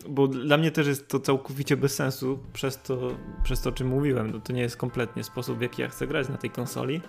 [0.08, 3.88] bo dla mnie też jest to całkowicie bez sensu przez to, przez to o czym
[3.88, 4.30] mówiłem.
[4.30, 7.00] No to nie jest kompletnie sposób, w jaki ja chcę grać na tej konsoli.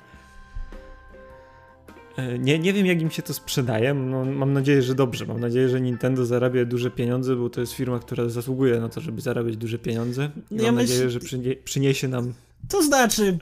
[2.18, 3.94] E, nie, nie wiem, jak im się to sprzedaje.
[3.94, 5.26] No, mam nadzieję, że dobrze.
[5.26, 9.02] Mam nadzieję, że Nintendo zarabia duże pieniądze, bo to jest firma, która zasługuje na to,
[9.02, 10.32] żeby zarabiać duże pieniądze.
[10.52, 10.90] I ja mam myśl...
[10.90, 12.34] nadzieję, że przynie, przyniesie nam.
[12.70, 13.38] To znaczy,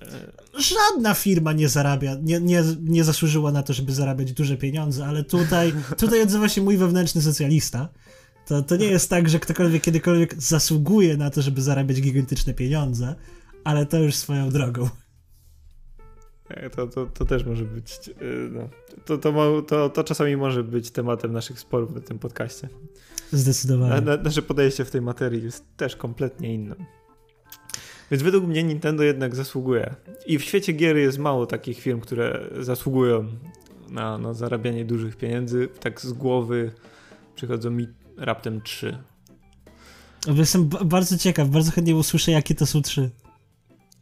[0.55, 5.05] e, żadna firma nie zarabia, nie, nie, nie zasłużyła na to, żeby zarabiać duże pieniądze,
[5.05, 7.89] ale tutaj, tutaj odzywa się mój wewnętrzny socjalista.
[8.47, 13.15] To, to nie jest tak, że ktokolwiek kiedykolwiek zasługuje na to, żeby zarabiać gigantyczne pieniądze,
[13.63, 14.89] ale to już swoją drogą.
[16.49, 18.09] E, to, to, to też może być.
[18.09, 18.13] E,
[18.51, 18.69] no,
[19.05, 22.69] to, to, to, to czasami może być tematem naszych sporów na tym podcaście.
[23.31, 24.01] Zdecydowanie.
[24.01, 26.75] Na, nasze podejście w tej materii jest też kompletnie inne.
[28.11, 29.95] Więc według mnie Nintendo jednak zasługuje.
[30.25, 33.27] I w świecie gier jest mało takich firm, które zasługują
[33.89, 35.69] na, na zarabianie dużych pieniędzy.
[35.79, 36.71] Tak z głowy
[37.35, 38.97] przychodzą mi raptem trzy.
[40.27, 43.09] Jestem bardzo ciekaw, bardzo chętnie usłyszę, jakie to są trzy.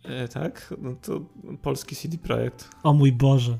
[0.03, 0.73] E, tak?
[0.81, 1.21] No to
[1.61, 2.69] polski CD Projekt.
[2.83, 3.57] O mój Boże.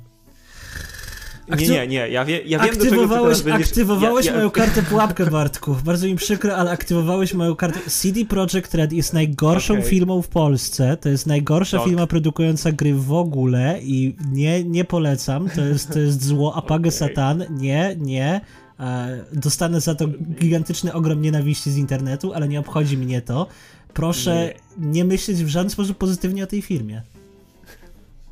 [1.58, 3.68] Nie, nie, nie, ja, wie, ja wiem, do czego będziesz...
[3.68, 4.38] Aktywowałeś ja, ja...
[4.38, 5.76] moją kartę pułapkę, Bartku.
[5.86, 7.80] Bardzo mi przykro, ale aktywowałeś moją kartę.
[7.90, 9.86] CD Projekt Red jest najgorszą okay.
[9.86, 10.98] firmą w Polsce.
[10.98, 11.88] To jest najgorsza tak.
[11.88, 15.50] firma produkująca gry w ogóle i nie, nie polecam.
[15.50, 16.92] To jest, to jest zło Apage okay.
[16.92, 17.44] Satan.
[17.50, 18.42] Nie, nie.
[18.80, 20.08] E, dostanę za to
[20.40, 23.48] gigantyczny ogrom nienawiści z internetu, ale nie obchodzi mnie to.
[23.94, 27.02] Proszę nie, nie myśleć w żaden sposób pozytywnie o tej firmie.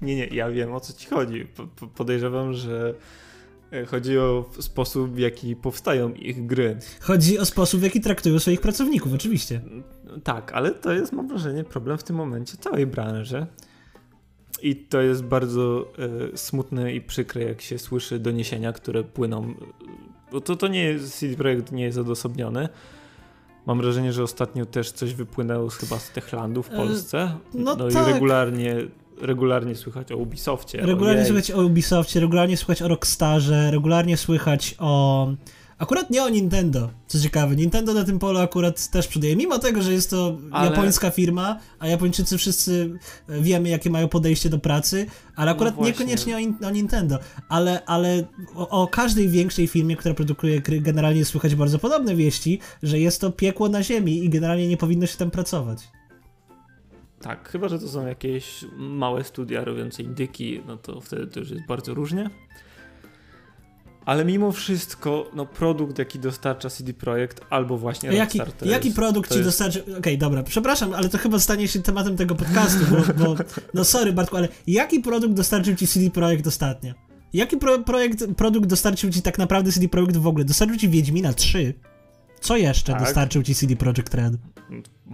[0.02, 1.48] Nie, nie, ja wiem o co ci chodzi.
[1.96, 2.94] podejrzewam, że
[3.72, 6.78] e, chodzi o sposób, w jaki powstają ich gry.
[7.02, 9.62] Chodzi o sposób, w jaki traktują swoich pracowników, oczywiście.
[10.24, 13.46] Tak, ale to jest, mam wrażenie, problem w tym momencie całej branży.
[14.62, 15.94] I to jest bardzo
[16.34, 19.54] y, smutne i przykre, jak się słyszy doniesienia, które płyną
[20.32, 22.70] bo to, to nie jest, CD Projekt nie jest odosobniony.
[23.66, 27.38] Mam wrażenie, że ostatnio też coś wypłynęło chyba z Techlandu w e, Polsce.
[27.54, 28.08] No, no tak.
[28.08, 28.76] i regularnie,
[29.22, 30.82] regularnie słychać o Ubisoftie.
[30.82, 35.28] Regularnie o słychać o Ubisoftie, regularnie słychać o Rockstarze, regularnie słychać o
[35.80, 37.56] Akurat nie o Nintendo, co ciekawe.
[37.56, 40.70] Nintendo na tym polu akurat też przoduje, mimo tego, że jest to ale...
[40.70, 43.00] japońska firma, a Japończycy wszyscy
[43.30, 47.20] wiemy, jakie mają podejście do pracy, ale akurat no niekoniecznie o, o, Nintendo.
[47.50, 48.24] Ale, ale
[48.56, 53.22] o, o, każdej większej firmie, która produkuje gry, generalnie słychać bardzo podobne wieści, że jest
[53.22, 55.80] to piekło na ziemi i generalnie nie powinno się tam pracować.
[57.22, 61.50] Tak, chyba, że to są jakieś małe studia robiące indyki, no to wtedy to już
[61.50, 62.30] jest bardzo różnie.
[64.06, 68.96] Ale mimo wszystko, no produkt, jaki dostarcza CD Projekt, albo właśnie jaki, Rockstar, Jaki jest,
[68.96, 69.48] produkt ci jest...
[69.48, 69.82] dostarczy...
[69.82, 73.36] Okej, okay, dobra, przepraszam, ale to chyba stanie się tematem tego podcastu, bo, bo,
[73.74, 76.94] no sorry Bartku, ale jaki produkt dostarczył ci CD Projekt ostatnio?
[77.34, 80.46] Jaki pro, projekt, produkt dostarczył ci tak naprawdę CD Projekt w ogóle?
[80.46, 81.74] Dostarczył ci Wiedźmina 3?
[82.42, 83.02] Co jeszcze tak.
[83.02, 84.34] dostarczył ci CD Projekt Red?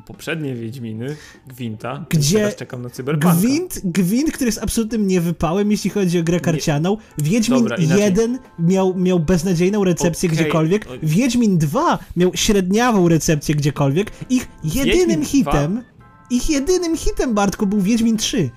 [0.06, 1.15] Poprzednie Wiedźminy,
[1.47, 3.36] Gwinta, gdzie teraz czekam na Cyberpunka.
[3.36, 6.97] Gwint, Gwint, który jest absolutnym niewypałem, jeśli chodzi o grę karcianą.
[7.17, 10.39] Wiedźmin Dobra, 1 miał, miał beznadziejną recepcję okay.
[10.41, 10.88] gdziekolwiek.
[11.03, 14.12] Wiedźmin 2 miał średniawą recepcję gdziekolwiek.
[14.29, 15.84] Ich jedynym Wiedźmin hitem, 2?
[16.29, 18.49] ich jedynym hitem, Bartku, był Wiedźmin 3.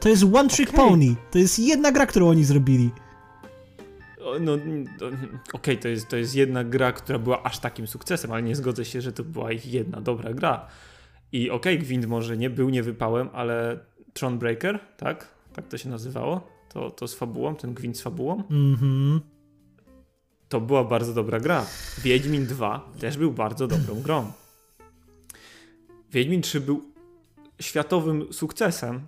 [0.00, 0.88] To jest One Trick okay.
[0.88, 1.14] Pony.
[1.30, 2.90] To jest jedna gra, którą oni zrobili
[4.40, 4.88] no, okej,
[5.52, 8.84] okay, to, jest, to jest jedna gra, która była aż takim sukcesem, ale nie zgodzę
[8.84, 10.66] się, że to była ich jedna dobra gra.
[11.32, 13.78] I okej, okay, Gwint może nie był niewypałem, ale
[14.12, 15.28] Thronebreaker, tak?
[15.52, 16.48] Tak to się nazywało?
[16.68, 18.42] To, to z fabułą, ten Gwint z fabułą?
[18.50, 19.20] Mhm.
[20.48, 21.66] To była bardzo dobra gra.
[22.02, 24.32] Wiedźmin 2 też był bardzo dobrą grą.
[26.12, 26.82] Wiedźmin 3 był
[27.60, 29.00] światowym sukcesem,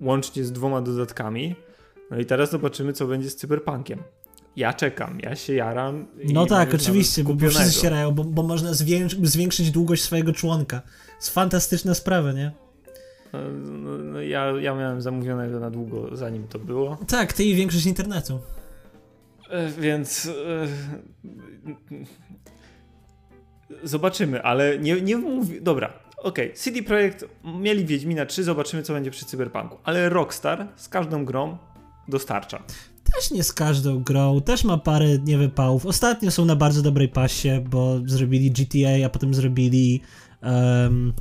[0.00, 1.54] łącznie z dwoma dodatkami.
[2.10, 4.02] No i teraz zobaczymy, co będzie z Cyberpunkiem
[4.56, 6.06] ja czekam, ja się jaram.
[6.24, 8.70] No tak, oczywiście, bo wszyscy się jarają, bo, bo można
[9.22, 10.82] zwiększyć długość swojego członka.
[11.16, 12.52] Jest fantastyczna sprawa, nie?
[13.32, 13.40] No,
[13.78, 16.98] no, no, ja, ja miałem zamówionego na długo, zanim to było.
[17.08, 18.40] Tak, ty i większość internetu.
[19.50, 20.66] E, więc e,
[23.82, 25.60] zobaczymy, ale nie, nie mówię.
[25.60, 26.46] Dobra, okej.
[26.46, 26.56] Okay.
[26.56, 29.78] CD Projekt mieli Wiedźmina 3, zobaczymy co będzie przy Cyberpunku.
[29.84, 31.58] Ale Rockstar z każdą grą
[32.08, 32.62] dostarcza
[33.04, 35.86] też nie z każdą grą, też ma parę niewypałów.
[35.86, 40.00] Ostatnio są na bardzo dobrej pasie, bo zrobili GTA, a potem zrobili
[40.42, 41.12] um,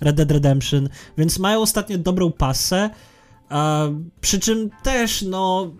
[0.00, 0.88] Red Dead Redemption,
[1.18, 2.90] więc mają ostatnio dobrą pasę.
[3.50, 3.56] Uh,
[4.20, 5.72] przy czym też, no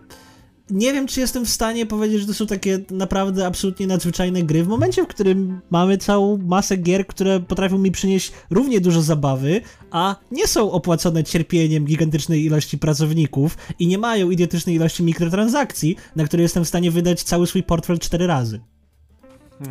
[0.69, 4.63] nie wiem, czy jestem w stanie powiedzieć, że to są takie naprawdę absolutnie nadzwyczajne gry.
[4.63, 9.61] W momencie, w którym mamy całą masę gier, które potrafią mi przynieść równie dużo zabawy,
[9.91, 16.23] a nie są opłacone cierpieniem gigantycznej ilości pracowników i nie mają idiotycznej ilości mikrotransakcji, na
[16.23, 18.59] które jestem w stanie wydać cały swój portfel cztery razy.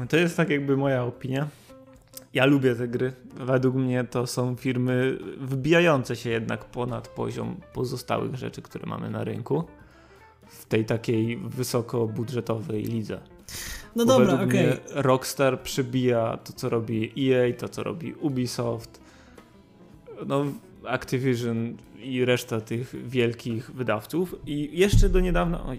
[0.08, 1.48] To jest tak jakby moja opinia.
[2.34, 3.12] Ja lubię te gry.
[3.36, 9.24] Według mnie to są firmy wbijające się jednak ponad poziom pozostałych rzeczy, które mamy na
[9.24, 9.64] rynku
[10.46, 13.20] w tej takiej wysokobudżetowej lidze.
[13.96, 14.70] No Bo dobra, okej.
[14.70, 15.02] Okay.
[15.02, 19.00] Rockstar przybija to, co robi EA, to, co robi Ubisoft,
[20.26, 20.44] no
[20.86, 24.34] Activision i reszta tych wielkich wydawców.
[24.46, 25.78] I jeszcze do niedawna, oj,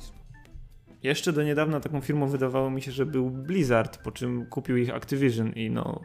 [1.04, 4.96] jeszcze do niedawna taką firmą wydawało mi się, że był Blizzard, po czym kupił ich
[4.96, 6.02] Activision i no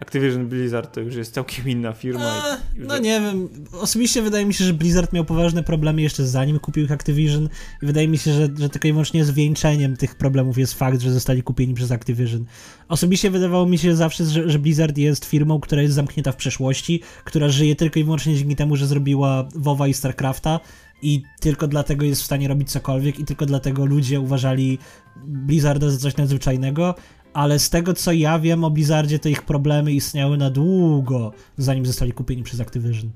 [0.00, 2.42] Activision Blizzard to już jest całkiem inna firma.
[2.50, 6.58] Eee, no nie wiem, osobiście wydaje mi się, że Blizzard miał poważne problemy jeszcze zanim
[6.58, 7.48] kupił ich Activision
[7.82, 11.12] i wydaje mi się, że, że tylko i wyłącznie zwieńczeniem tych problemów jest fakt, że
[11.12, 12.44] zostali kupieni przez Activision.
[12.88, 17.00] Osobiście wydawało mi się zawsze, że, że Blizzard jest firmą, która jest zamknięta w przeszłości,
[17.24, 20.60] która żyje tylko i wyłącznie dzięki temu, że zrobiła WoWa i StarCrafta
[21.02, 24.78] i tylko dlatego jest w stanie robić cokolwiek i tylko dlatego ludzie uważali
[25.24, 26.94] Blizzarda za coś nadzwyczajnego,
[27.32, 31.86] ale z tego co ja wiem o Blizzardzie, to ich problemy istniały na długo, zanim
[31.86, 33.10] zostali kupieni przez Activision.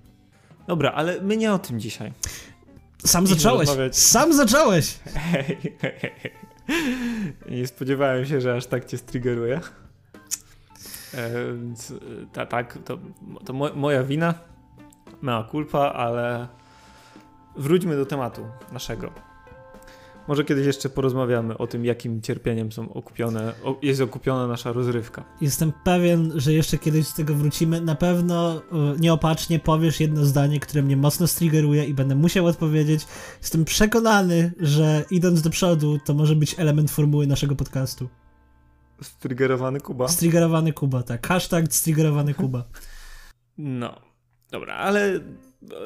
[0.67, 2.13] Dobra, ale my nie o tym dzisiaj.
[3.05, 3.69] Sam zacząłeś.
[3.93, 4.99] Sam zacząłeś.
[5.15, 6.33] Hej, hej, hej.
[7.51, 9.61] Nie spodziewałem się, że aż tak cię striggeruje.
[11.15, 11.31] E,
[12.33, 12.99] ta, tak, to,
[13.45, 14.35] to moja wina,
[15.23, 16.49] mała kulpa, ale
[17.57, 19.34] wróćmy do tematu naszego.
[20.29, 25.25] Może kiedyś jeszcze porozmawiamy o tym, jakim cierpieniem są okupione, jest okupiona nasza rozrywka.
[25.41, 27.81] Jestem pewien, że jeszcze kiedyś z tego wrócimy.
[27.81, 33.07] Na pewno e, nieopatrznie powiesz jedno zdanie, które mnie mocno striggeruje i będę musiał odpowiedzieć.
[33.41, 38.09] Jestem przekonany, że idąc do przodu, to może być element formuły naszego podcastu.
[39.03, 40.09] Striggerowany Kuba.
[40.09, 41.27] Striggerowany Kuba, tak.
[41.27, 42.65] Hashtag striggerowany Kuba.
[43.59, 44.01] No,
[44.51, 45.21] dobra, ale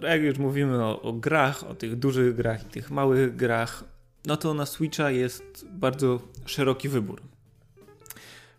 [0.02, 3.84] jak już mówimy o, o grach, o tych dużych grach i tych małych grach,
[4.28, 7.22] no to na Switcha jest bardzo szeroki wybór.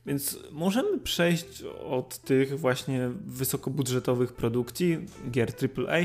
[0.06, 4.98] Więc możemy przejść od tych właśnie wysokobudżetowych produkcji,
[5.32, 6.00] gier AAA,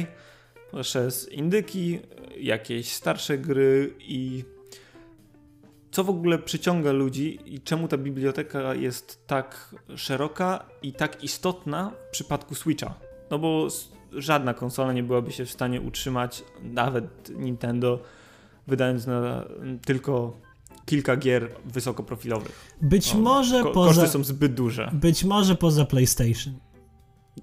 [0.83, 1.99] przez indyki,
[2.37, 4.45] jakieś starsze gry i
[5.91, 11.93] co w ogóle przyciąga ludzi i czemu ta biblioteka jest tak szeroka i tak istotna
[12.09, 12.95] w przypadku Switcha.
[13.31, 13.69] No bo
[14.13, 18.01] żadna konsola nie byłaby się w stanie utrzymać, nawet Nintendo,
[18.67, 19.45] wydając na
[19.85, 20.41] tylko
[20.85, 22.77] kilka gier wysokoprofilowych.
[22.83, 24.01] Być no, może ko poza...
[24.01, 24.91] Koszty są zbyt duże.
[24.93, 26.55] Być może poza PlayStation.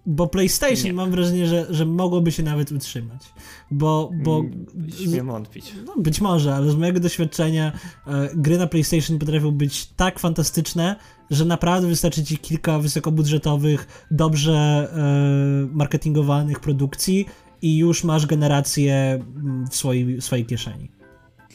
[0.06, 0.94] Bo PlayStation nie.
[0.94, 3.34] mam wrażenie, że, że mogłoby się nawet utrzymać.
[3.72, 4.12] Bo.
[4.24, 4.66] bo mm,
[5.04, 5.74] Śmiem wątpić.
[5.86, 7.72] No, być może, ale z mojego doświadczenia
[8.08, 10.96] e, gry na PlayStation potrafią być tak fantastyczne,
[11.30, 17.26] że naprawdę wystarczy ci kilka wysokobudżetowych, dobrze e, marketingowanych produkcji
[17.62, 21.01] i już masz generację mm, w swojej, w swojej kieszeni.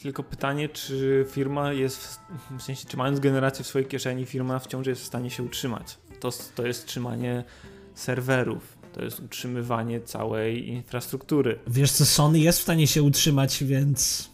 [0.01, 4.59] Tylko pytanie, czy firma jest, w, w sensie, czy mając generację w swojej kieszeni, firma
[4.59, 5.97] wciąż jest w stanie się utrzymać.
[6.19, 7.43] To, to jest trzymanie
[7.93, 11.59] serwerów, to jest utrzymywanie całej infrastruktury.
[11.67, 14.29] Wiesz co, Sony jest w stanie się utrzymać, więc...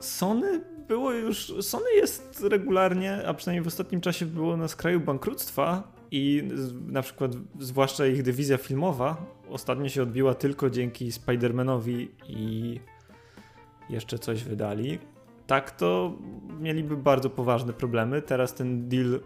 [0.00, 5.92] Sony było już, Sony jest regularnie, a przynajmniej w ostatnim czasie było na skraju bankructwa
[6.10, 6.48] i
[6.86, 12.80] na przykład zwłaszcza ich dywizja filmowa ostatnio się odbiła tylko dzięki Spider-Manowi i
[13.90, 14.98] jeszcze coś wydali.
[15.46, 16.16] Tak to
[16.60, 18.22] mieliby bardzo poważne problemy.
[18.22, 19.20] Teraz ten deal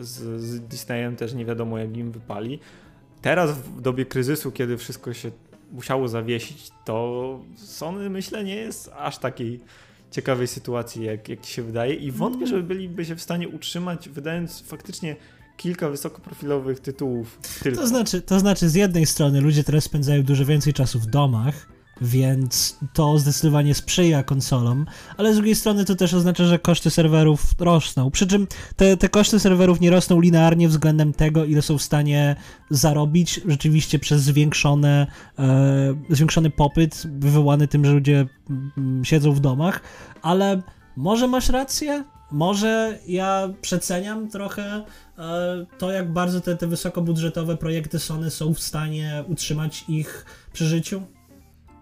[0.00, 2.58] z, z Disneyem też nie wiadomo jak im wypali.
[3.22, 5.30] Teraz w dobie kryzysu, kiedy wszystko się
[5.72, 9.60] musiało zawiesić, to Sony myślę nie jest aż takiej
[10.10, 12.48] ciekawej sytuacji, jak, jak się wydaje i wątpię, mm.
[12.48, 15.16] żeby byliby się w stanie utrzymać, wydając faktycznie
[15.56, 17.38] kilka wysokoprofilowych tytułów.
[17.62, 17.80] Tylko.
[17.80, 21.68] To znaczy, to znaczy, z jednej strony ludzie teraz spędzają dużo więcej czasu w domach,
[22.00, 27.54] więc to zdecydowanie sprzyja konsolom, ale z drugiej strony to też oznacza, że koszty serwerów
[27.58, 28.10] rosną.
[28.10, 32.36] Przy czym te, te koszty serwerów nie rosną linearnie względem tego, ile są w stanie
[32.70, 35.06] zarobić rzeczywiście przez zwiększone,
[35.38, 39.80] e, zwiększony popyt wywołany tym, że ludzie mm, siedzą w domach,
[40.22, 40.62] ale
[40.96, 44.84] może masz rację, może ja przeceniam trochę
[45.18, 50.66] e, to, jak bardzo te, te wysokobudżetowe projekty Sony są w stanie utrzymać ich przy
[50.66, 51.02] życiu.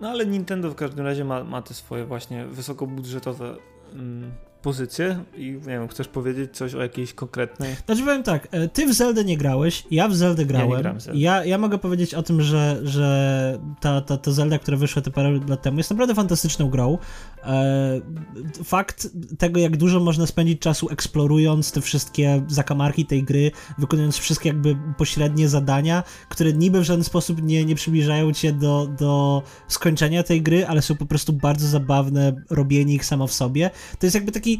[0.00, 3.56] No ale Nintendo w każdym razie ma, ma te swoje właśnie wysokobudżetowe
[3.92, 4.32] mm,
[4.64, 7.76] pozycję i nie wiem, chcesz powiedzieć coś o jakiejś konkretnej?
[7.86, 10.84] Znaczy powiem tak, e, ty w Zelda nie grałeś, ja w Zeldę grałem.
[11.06, 15.02] Ja, ja, ja, mogę powiedzieć o tym, że, że ta, ta, ta Zelda, która wyszła
[15.02, 16.98] te parę lat temu jest naprawdę fantastyczną grą.
[17.44, 18.00] E,
[18.64, 24.48] fakt tego, jak dużo można spędzić czasu eksplorując te wszystkie zakamarki tej gry, wykonując wszystkie
[24.48, 30.22] jakby pośrednie zadania, które niby w żaden sposób nie, nie przybliżają cię do, do skończenia
[30.22, 33.70] tej gry, ale są po prostu bardzo zabawne, robienie ich samo w sobie.
[33.98, 34.53] To jest jakby taki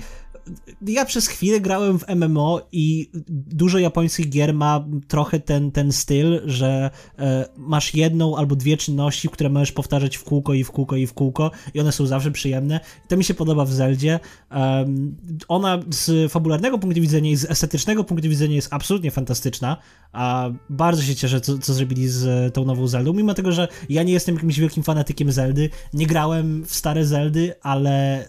[0.87, 6.43] ja przez chwilę grałem w MMO i dużo japońskich gier ma trochę ten, ten styl,
[6.45, 10.97] że e, masz jedną albo dwie czynności, które możesz powtarzać w kółko i w kółko
[10.97, 12.81] i w kółko i one są zawsze przyjemne.
[13.09, 14.21] to mi się podoba w Zeldzie.
[14.51, 15.17] Um,
[15.49, 19.77] ona z fabularnego punktu widzenia i z estetycznego punktu widzenia jest absolutnie fantastyczna,
[20.13, 24.03] a bardzo się cieszę, co, co zrobili z tą nową Zeldą, mimo tego, że ja
[24.03, 28.29] nie jestem jakimś wielkim fanatykiem Zeldy, nie grałem w stare Zeldy, ale e,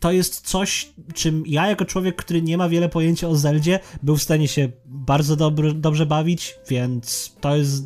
[0.00, 4.16] to jest coś, czym ja jako człowiek, który nie ma wiele pojęcia o Zeldzie, był
[4.16, 7.84] w stanie się bardzo dobr, dobrze bawić, więc to jest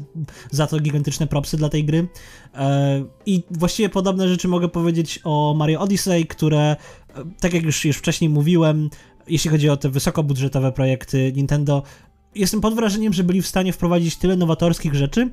[0.50, 2.08] za to gigantyczne propsy dla tej gry.
[2.54, 6.76] E, I właściwie podobne rzeczy mogę powiedzieć o Mario Odyssey, które, e,
[7.40, 8.90] tak jak już, już wcześniej mówiłem,
[9.28, 11.82] jeśli chodzi o te wysokobudżetowe projekty Nintendo,
[12.34, 15.30] jestem pod wrażeniem, że byli w stanie wprowadzić tyle nowatorskich rzeczy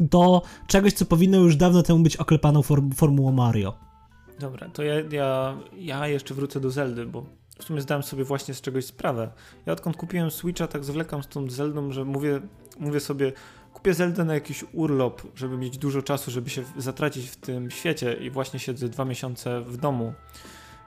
[0.00, 3.93] do czegoś, co powinno już dawno temu być oklepaną form formułą Mario.
[4.38, 7.26] Dobra, to ja, ja, ja jeszcze wrócę do Zeldy, bo
[7.58, 9.30] w sumie zdałem sobie właśnie z czegoś sprawę.
[9.66, 12.40] Ja odkąd kupiłem Switcha, tak zwlekam z tą Zeldą, że mówię,
[12.78, 13.32] mówię sobie,
[13.72, 18.12] kupię Zeldę na jakiś urlop, żeby mieć dużo czasu, żeby się zatracić w tym świecie
[18.12, 20.12] i właśnie siedzę dwa miesiące w domu.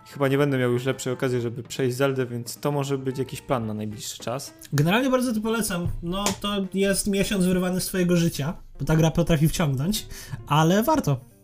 [0.06, 3.42] Chyba nie będę miał już lepszej okazji, żeby przejść Zeldę, więc to może być jakiś
[3.42, 4.54] plan na najbliższy czas.
[4.74, 5.88] Generalnie bardzo to polecam.
[6.04, 10.08] No to jest miesiąc wyrwany z twojego życia, bo ta gra potrafi wciągnąć,
[10.48, 11.37] ale warto.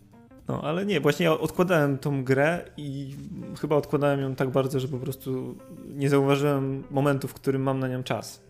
[0.48, 3.16] No, ale nie, właśnie ja odkładałem tą grę i
[3.62, 5.56] chyba odkładałem ją tak bardzo, że po prostu
[5.88, 8.44] nie zauważyłem momentu, w którym mam na nią czas.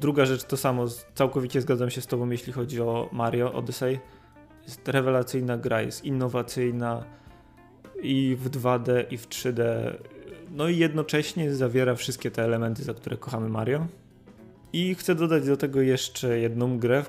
[0.00, 3.98] Druga rzecz to samo, całkowicie zgadzam się z tobą, jeśli chodzi o Mario Odyssey.
[4.62, 7.04] Jest rewelacyjna gra, jest innowacyjna
[8.02, 9.62] i w 2D, i w 3D.
[10.50, 13.86] No i jednocześnie zawiera wszystkie te elementy, za które kochamy Mario.
[14.72, 17.04] I chcę dodać do tego jeszcze jedną grę,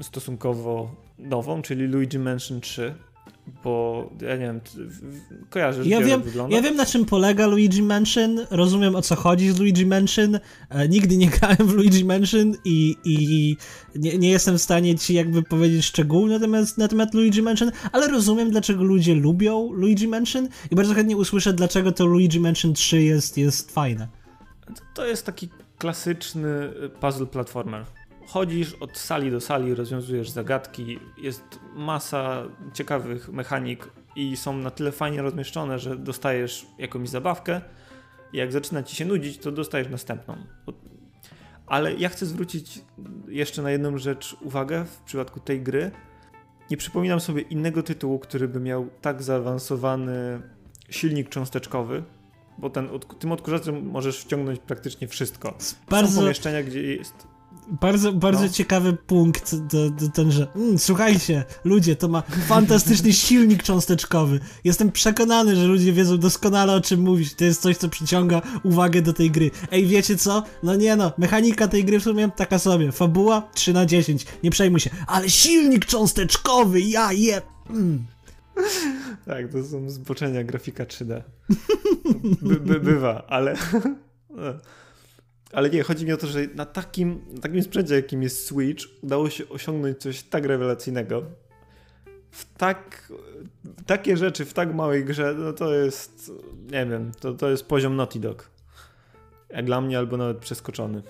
[0.00, 2.94] stosunkowo nową, czyli Luigi Mansion 3.
[3.64, 4.60] bo ja nie wiem,
[5.50, 6.56] kojarzysz, ja wiem, wygląda?
[6.56, 10.38] Ja wiem, na czym polega Luigi Mansion, rozumiem, o co chodzi z Luigi Mansion,
[10.70, 13.56] e, nigdy nie grałem w Luigi Mansion i, i
[13.94, 17.72] nie, nie, jestem w stanie ci jakby powiedzieć szczegółów na temat, na temat Luigi Mansion,
[17.92, 22.74] ale rozumiem, dlaczego ludzie lubią Luigi Mansion i bardzo chętnie usłyszę, dlaczego to Luigi Mansion
[22.74, 24.08] 3 jest, jest fajne.
[24.94, 25.48] To jest taki
[25.78, 26.48] klasyczny
[26.84, 27.84] y, puzzle platformer
[28.26, 34.92] chodzisz od sali do sali, rozwiązujesz zagadki, jest masa ciekawych mechanik i są na tyle
[34.92, 37.60] fajnie rozmieszczone, że dostajesz jakąś zabawkę
[38.34, 40.36] jak zaczyna ci się nudzić, to dostajesz następną.
[41.66, 42.80] Ale ja chcę zwrócić
[43.28, 45.90] jeszcze na jedną rzecz uwagę w przypadku tej gry.
[46.70, 50.42] Nie przypominam sobie innego tytułu, który by miał tak zaawansowany
[50.90, 52.02] silnik cząsteczkowy,
[52.58, 55.58] bo ten, tym odkurzaczem możesz wciągnąć praktycznie wszystko.
[55.90, 56.12] Bardzo...
[56.12, 57.26] Są pomieszczenia, gdzie jest
[57.80, 58.48] bardzo, bardzo no.
[58.48, 59.54] ciekawy punkt
[60.14, 64.40] ten, że mm, słuchajcie, ludzie, to ma fantastyczny silnik cząsteczkowy.
[64.64, 67.34] Jestem przekonany, że ludzie wiedzą doskonale o czym mówić.
[67.34, 69.50] To jest coś, co przyciąga uwagę do tej gry.
[69.70, 70.42] Ej, wiecie co?
[70.62, 72.92] No nie no, mechanika tej gry w sumie taka sobie.
[72.92, 74.90] Fabuła 3 na 10, nie przejmuj się.
[75.06, 77.42] Ale silnik cząsteczkowy, ja je...
[77.70, 78.04] Mm.
[79.26, 81.22] Tak, to są zboczenia grafika 3D.
[82.42, 83.56] By, by, bywa, ale...
[85.54, 88.84] Ale nie, chodzi mi o to, że na takim, na takim sprzęcie, jakim jest Switch,
[89.02, 91.22] udało się osiągnąć coś tak rewelacyjnego.
[92.30, 93.12] W tak,
[93.86, 96.32] takie rzeczy w tak małej grze, no to jest,
[96.62, 98.50] nie wiem, to, to jest poziom Naughty Dog.
[99.50, 101.02] Jak dla mnie, albo nawet przeskoczony.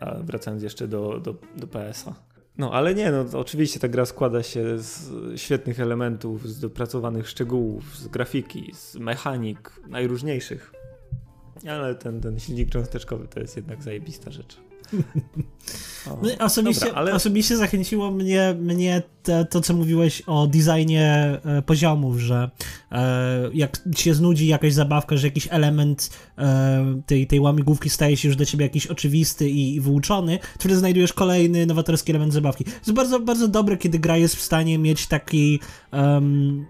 [0.00, 2.14] A wracając jeszcze do, do, do PS-a.
[2.58, 7.98] No, ale nie, no oczywiście ta gra składa się z świetnych elementów, z dopracowanych szczegółów,
[7.98, 10.81] z grafiki, z mechanik najróżniejszych.
[11.68, 14.56] Ale ten, ten silnik cząsteczkowy to jest jednak zajebista rzecz.
[16.06, 17.14] O, no, osobiście, dobra, ale...
[17.14, 22.50] osobiście zachęciło mnie, mnie te, to, co mówiłeś o designie e, poziomów, że
[22.92, 28.28] e, jak się znudzi jakaś zabawka, że jakiś element e, tej, tej łamigłówki staje się
[28.28, 32.64] już dla ciebie jakiś oczywisty i, i wyuczony, wtedy znajdujesz kolejny nowatorski element zabawki.
[32.64, 35.60] To jest bardzo, bardzo dobre, kiedy gra jest w stanie mieć taki
[35.92, 36.66] um,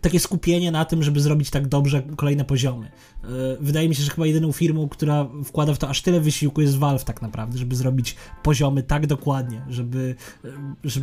[0.00, 2.86] takie skupienie na tym, żeby zrobić tak dobrze kolejne poziomy.
[2.86, 3.28] E,
[3.60, 6.78] wydaje mi się, że chyba jedyną firmą, która wkłada w to aż tyle wysiłku jest
[6.78, 10.48] Valve tak naprawdę, żeby zrobić poziomy tak dokładnie, żeby, e,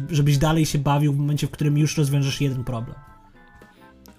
[0.10, 2.96] żebyś dalej się bawił w momencie, w którym już rozwiążesz jeden problem.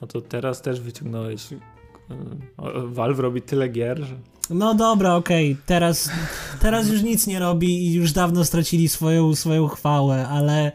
[0.01, 1.59] No to teraz też wyciągnąłeś e,
[2.87, 4.17] Valve robi tyle gier, że...
[4.51, 5.63] No dobra, okej, okay.
[5.67, 6.11] teraz,
[6.61, 10.73] teraz już nic nie robi i już dawno stracili swoją, swoją chwałę, ale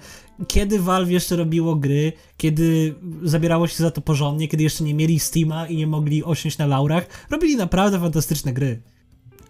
[0.47, 5.19] kiedy Valve jeszcze robiło gry, kiedy zabierało się za to porządnie, kiedy jeszcze nie mieli
[5.19, 8.81] Steama i nie mogli osiąść na laurach, robili naprawdę fantastyczne gry.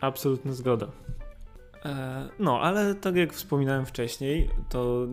[0.01, 0.87] Absolutna zgoda.
[1.85, 5.07] E, no, ale tak jak wspominałem wcześniej, to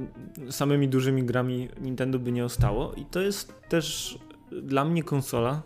[0.51, 4.19] samymi dużymi grami Nintendo by nie ostało i to jest też
[4.63, 5.63] dla mnie konsola,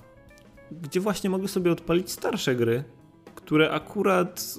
[0.83, 2.85] gdzie właśnie mogę sobie odpalić starsze gry,
[3.35, 4.59] które akurat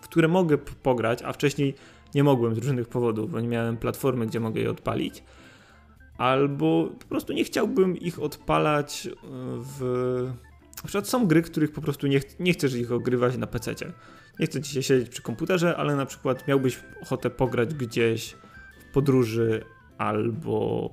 [0.00, 1.74] które mogę pograć, a wcześniej
[2.14, 5.22] nie mogłem z różnych powodów, bo nie miałem platformy, gdzie mogę je odpalić.
[6.18, 9.10] Albo po prostu nie chciałbym ich odpalać e,
[9.78, 9.80] w.
[10.76, 13.74] Na przykład są gry, których po prostu nie, ch nie chcesz ich ogrywać na PC.
[14.40, 18.36] Nie chcę dzisiaj siedzieć przy komputerze, ale na przykład miałbyś ochotę pograć gdzieś
[18.90, 19.64] w podróży
[19.98, 20.90] albo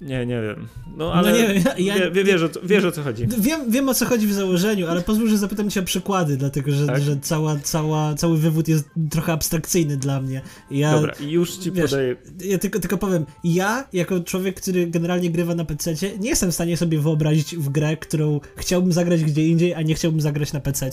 [0.00, 0.68] nie, nie wiem.
[0.86, 3.26] No, no ale no nie, ja, wie, wie, wiesz, o co, wiesz o co chodzi.
[3.38, 6.72] Wiem, wiem o co chodzi w założeniu, ale pozwól, że zapytam cię o przykłady, dlatego
[6.72, 7.02] że, tak?
[7.02, 10.42] że cała, cała, cały wywód jest trochę abstrakcyjny dla mnie.
[10.70, 12.16] Ja, Dobra, już ci wiesz, podaję.
[12.44, 16.54] Ja tylko, tylko powiem, ja jako człowiek, który generalnie grywa na PC, nie jestem w
[16.54, 20.60] stanie sobie wyobrazić w grę, którą chciałbym zagrać gdzie indziej, a nie chciałbym zagrać na
[20.60, 20.90] PC.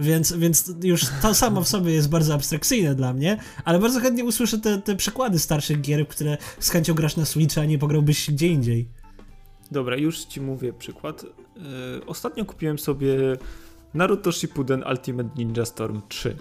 [0.00, 4.24] Więc, więc już to samo w sobie jest bardzo abstrakcyjne dla mnie, ale bardzo chętnie
[4.24, 8.30] usłyszę te, te przykłady starszych gier, które z chęcią grasz na Switcha, a nie pograłbyś
[8.36, 8.88] gdzie indziej.
[9.70, 11.22] Dobra, już ci mówię przykład.
[11.22, 13.36] Yy, ostatnio kupiłem sobie
[13.94, 16.36] Naruto Shippuden Ultimate Ninja Storm 3.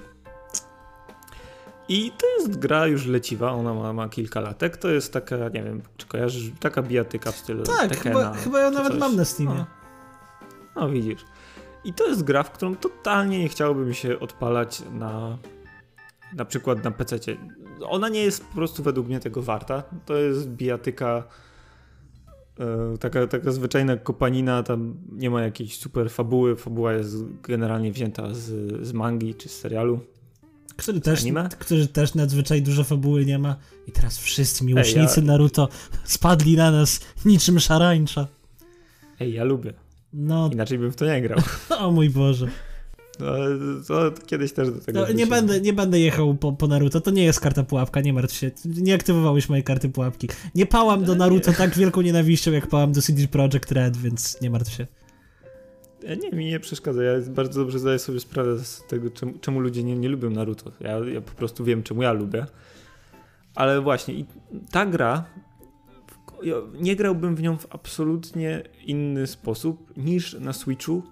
[1.89, 4.78] I to jest gra już leciwa, ona ma, ma kilka latek.
[4.78, 8.60] To jest taka, nie wiem, czy kojarzysz, taka bijatyka w stylu Tak, Tekena, chyba, chyba
[8.60, 9.00] ja nawet coś.
[9.00, 9.54] mam na Steamie.
[9.54, 9.66] No.
[10.76, 11.26] no widzisz.
[11.84, 15.38] I to jest gra, w którą totalnie nie chciałbym się odpalać na
[16.34, 17.18] na przykład na PC.
[17.82, 19.84] Ona nie jest po prostu według mnie tego warta.
[20.06, 21.24] To jest bijatyka
[22.99, 26.56] taka, taka zwyczajna kopanina, tam nie ma jakiejś super fabuły.
[26.56, 28.43] Fabuła jest generalnie wzięta z,
[28.88, 29.99] z mangi czy z serialu.
[30.76, 31.24] Który też,
[31.60, 33.56] który też nadzwyczaj dużo fabuły nie ma.
[33.88, 35.32] I teraz wszyscy miłośnicy Ej, ja...
[35.32, 35.70] Naruto
[36.03, 38.28] spadli na nas niczym szarańcza.
[39.20, 39.74] Ej, ja lubię.
[40.14, 40.49] No.
[40.53, 41.39] Inaczej bym w to nie grał.
[41.80, 42.47] o mój Boże.
[43.20, 43.34] No,
[43.88, 44.99] to kiedyś też do tego.
[45.01, 48.13] No, nie, będę, nie będę jechał po, po Naruto, to nie jest karta pułapka, nie
[48.13, 48.51] martw się.
[48.66, 50.30] Nie aktywowałeś mojej karty pułapki.
[50.55, 51.57] Nie pałam do Naruto nie.
[51.57, 54.88] tak wielką nienawiścią, jak pałam do CD Projekt Red, więc nie martw się.
[56.22, 57.03] Nie, mi nie przeszkadza.
[57.03, 60.72] Ja bardzo dobrze zdaję sobie sprawę z tego, czemu, czemu ludzie nie, nie lubią Naruto.
[60.80, 62.45] Ja, ja po prostu wiem, czemu ja lubię.
[63.55, 64.26] Ale właśnie, i
[64.72, 65.26] ta gra,
[66.80, 71.03] nie grałbym w nią w absolutnie inny sposób niż na Switchu,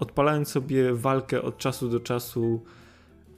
[0.00, 2.60] odpalając sobie walkę od czasu do czasu,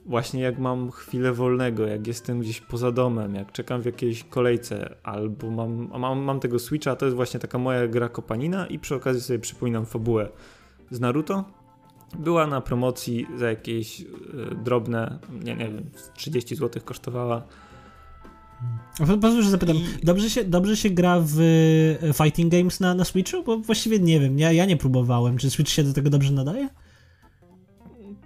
[0.05, 4.95] właśnie jak mam chwilę wolnego, jak jestem gdzieś poza domem, jak czekam w jakiejś kolejce,
[5.03, 8.95] albo mam, mam, mam tego Switcha, to jest właśnie taka moja gra kopanina i przy
[8.95, 10.29] okazji sobie przypominam fabułę
[10.91, 11.43] z Naruto.
[12.19, 14.05] Była na promocji za jakieś y,
[14.63, 17.43] drobne, nie, nie wiem, 30 zł kosztowała
[18.97, 20.05] Pozwól, że zapytam, I...
[20.05, 23.43] dobrze, się, dobrze się gra w e, fighting games na, na Switchu?
[23.43, 25.37] Bo właściwie nie wiem, ja, ja nie próbowałem.
[25.37, 26.69] Czy Switch się do tego dobrze nadaje?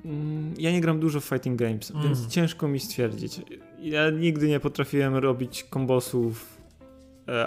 [0.05, 2.03] Mm, ja nie gram dużo w fighting games, mm.
[2.03, 3.41] więc ciężko mi stwierdzić.
[3.79, 6.56] Ja nigdy nie potrafiłem robić kombosów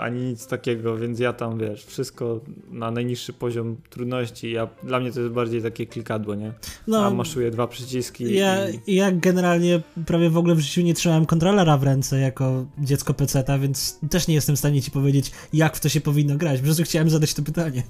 [0.01, 4.53] ani nic takiego, więc ja tam, wiesz, wszystko na najniższy poziom trudności.
[4.53, 6.53] Ja, dla mnie to jest bardziej takie klikadło, nie?
[6.87, 8.35] No, A maszuję dwa przyciski.
[8.35, 8.95] Ja, i...
[8.95, 13.59] ja generalnie prawie w ogóle w życiu nie trzymałem kontrolera w ręce jako dziecko peceta,
[13.59, 16.59] więc też nie jestem w stanie ci powiedzieć, jak w to się powinno grać.
[16.59, 17.83] Po prostu chciałem zadać to pytanie.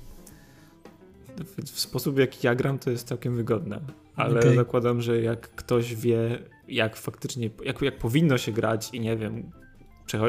[1.64, 3.80] W sposób, jaki ja gram, to jest całkiem wygodne.
[4.16, 4.54] Ale okay.
[4.54, 6.38] zakładam, że jak ktoś wie,
[6.68, 9.50] jak faktycznie, jak, jak powinno się grać i nie wiem,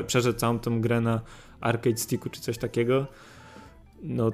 [0.07, 1.21] przeszedł całą tą grę na
[1.61, 3.07] arcade sticku czy coś takiego,
[4.03, 4.31] no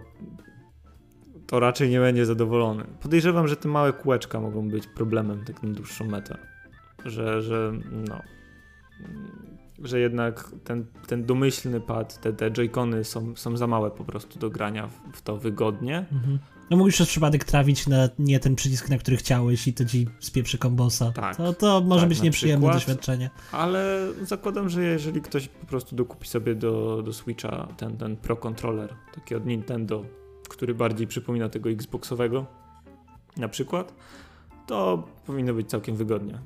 [1.47, 2.83] to raczej nie będzie zadowolony.
[3.01, 6.37] Podejrzewam, że te małe kółeczka mogą być problemem tak na dłuższą metę.
[7.05, 7.73] Że, że
[8.07, 8.21] no
[9.83, 14.39] że jednak ten, ten domyślny pad, te, te joycony są, są za małe po prostu
[14.39, 16.05] do grania w, w to wygodnie.
[16.11, 16.39] Mhm.
[16.69, 20.07] No mógłbyś przez przypadek trafić na nie ten przycisk, na który chciałeś i to ci
[20.19, 21.11] spieprzy kombosa.
[21.11, 21.35] Tak.
[21.35, 23.29] To, to może tak, być nieprzyjemne przykład, doświadczenie.
[23.51, 28.35] Ale zakładam, że jeżeli ktoś po prostu dokupi sobie do, do Switcha ten, ten Pro
[28.35, 30.05] Controller, taki od Nintendo,
[30.49, 32.45] który bardziej przypomina tego Xboxowego
[33.37, 33.93] na przykład,
[34.67, 36.39] to powinno być całkiem wygodnie.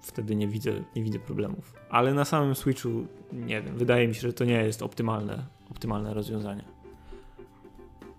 [0.00, 1.72] Wtedy nie widzę, nie widzę problemów.
[1.90, 6.14] Ale na samym Switchu, nie wiem, wydaje mi się, że to nie jest optymalne, optymalne
[6.14, 6.75] rozwiązanie.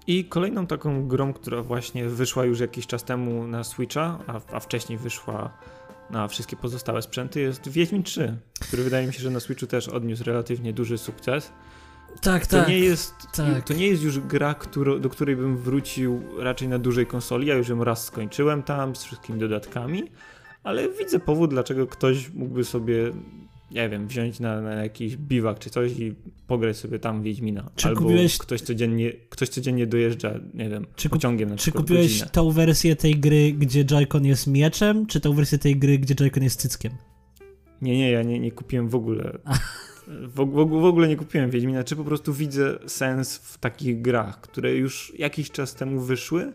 [0.07, 4.59] I kolejną taką grą, która właśnie wyszła już jakiś czas temu na Switcha, a, a
[4.59, 5.57] wcześniej wyszła
[6.09, 9.87] na wszystkie pozostałe sprzęty, jest Wiedźmin 3, który wydaje mi się, że na Switchu też
[9.87, 11.53] odniósł relatywnie duży sukces.
[12.21, 12.67] Tak, to tak.
[12.67, 13.63] Nie jest, tak.
[13.67, 17.47] To nie jest już gra, który, do której bym wrócił raczej na dużej konsoli.
[17.47, 20.03] Ja już ją raz skończyłem tam z wszystkimi dodatkami,
[20.63, 23.11] ale widzę powód, dlaczego ktoś mógłby sobie
[23.71, 26.15] nie wiem, wziąć na, na jakiś biwak czy coś i
[26.47, 27.69] pograć sobie tam Wiedźmina.
[27.75, 28.37] Czy Albo kupiłeś...
[28.37, 32.29] ktoś, codziennie, ktoś codziennie dojeżdża, nie wiem, czy pociągiem na Czy kupiłeś godzinę.
[32.31, 36.43] tą wersję tej gry, gdzie Joy-Con jest mieczem, czy tą wersję tej gry, gdzie Joy-Con
[36.43, 36.91] jest cyckiem?
[37.81, 39.37] Nie, nie, ja nie, nie kupiłem w ogóle.
[40.07, 44.41] W, w, w, ogóle nie kupiłem Wiedźmina, czy po prostu widzę sens w takich grach,
[44.41, 46.53] które już jakiś czas temu wyszły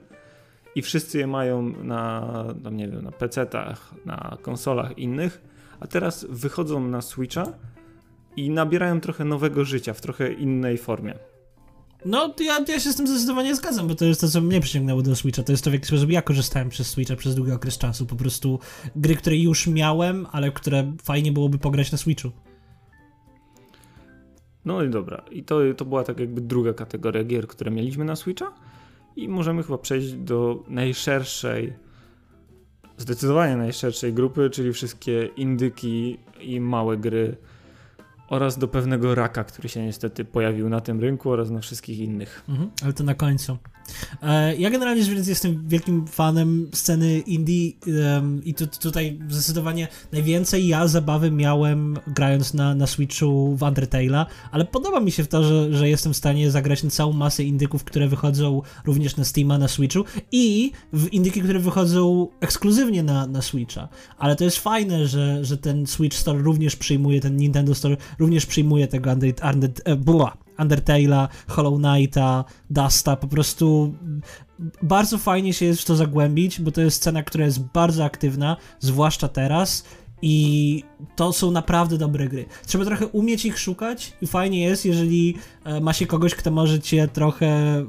[0.74, 5.51] i wszyscy je mają na, no nie wiem, na PC-tach, na konsolach innych
[5.82, 7.52] a teraz wychodzą na Switcha
[8.36, 11.14] i nabierają trochę nowego życia w trochę innej formie.
[12.04, 15.02] No, ja, ja się z tym zdecydowanie zgadzam, bo to jest to, co mnie przyciągnęło
[15.02, 15.42] do Switcha.
[15.42, 18.06] To jest to, w jaki sposób ja korzystałem przez Switcha przez długi okres czasu.
[18.06, 18.58] Po prostu
[18.96, 22.30] gry, które już miałem, ale które fajnie byłoby pograć na Switchu.
[24.64, 25.24] No i dobra.
[25.30, 28.52] I to, to była tak jakby druga kategoria gier, które mieliśmy na Switcha.
[29.16, 31.72] I możemy chyba przejść do najszerszej
[33.02, 37.36] zdecydowanie najszerszej grupy, czyli wszystkie indyki i małe gry
[38.28, 42.44] oraz do pewnego raka, który się niestety pojawił na tym rynku oraz na wszystkich innych.
[42.48, 43.58] Mhm, ale to na końcu.
[44.22, 47.72] E, ja generalnie rzecz jestem wielkim fanem sceny indie
[48.44, 54.64] i tu, tutaj zdecydowanie najwięcej ja zabawy miałem grając na, na Switchu w Undertale'a, ale
[54.64, 57.84] podoba mi się w to, że, że jestem w stanie zagrać na całą masę indyków,
[57.84, 63.42] które wychodzą również na Steama, na Switchu i w indyki, które wychodzą ekskluzywnie na, na
[63.42, 63.88] Switcha.
[64.18, 68.46] Ale to jest fajne, że, że ten Switch Store również przyjmuje, ten Nintendo Store również
[68.46, 69.96] przyjmuje tego Undertale'a, under, e,
[70.58, 73.94] Undertale'a, Hollow Knighta, Dusta, po prostu
[74.82, 78.56] bardzo fajnie się jest w to zagłębić, bo to jest scena, która jest bardzo aktywna,
[78.80, 79.84] zwłaszcza teraz
[80.22, 80.84] i
[81.16, 82.44] to są naprawdę dobre gry.
[82.66, 86.80] Trzeba trochę umieć ich szukać i fajnie jest, jeżeli e, ma się kogoś, kto może
[86.80, 87.84] cię trochę,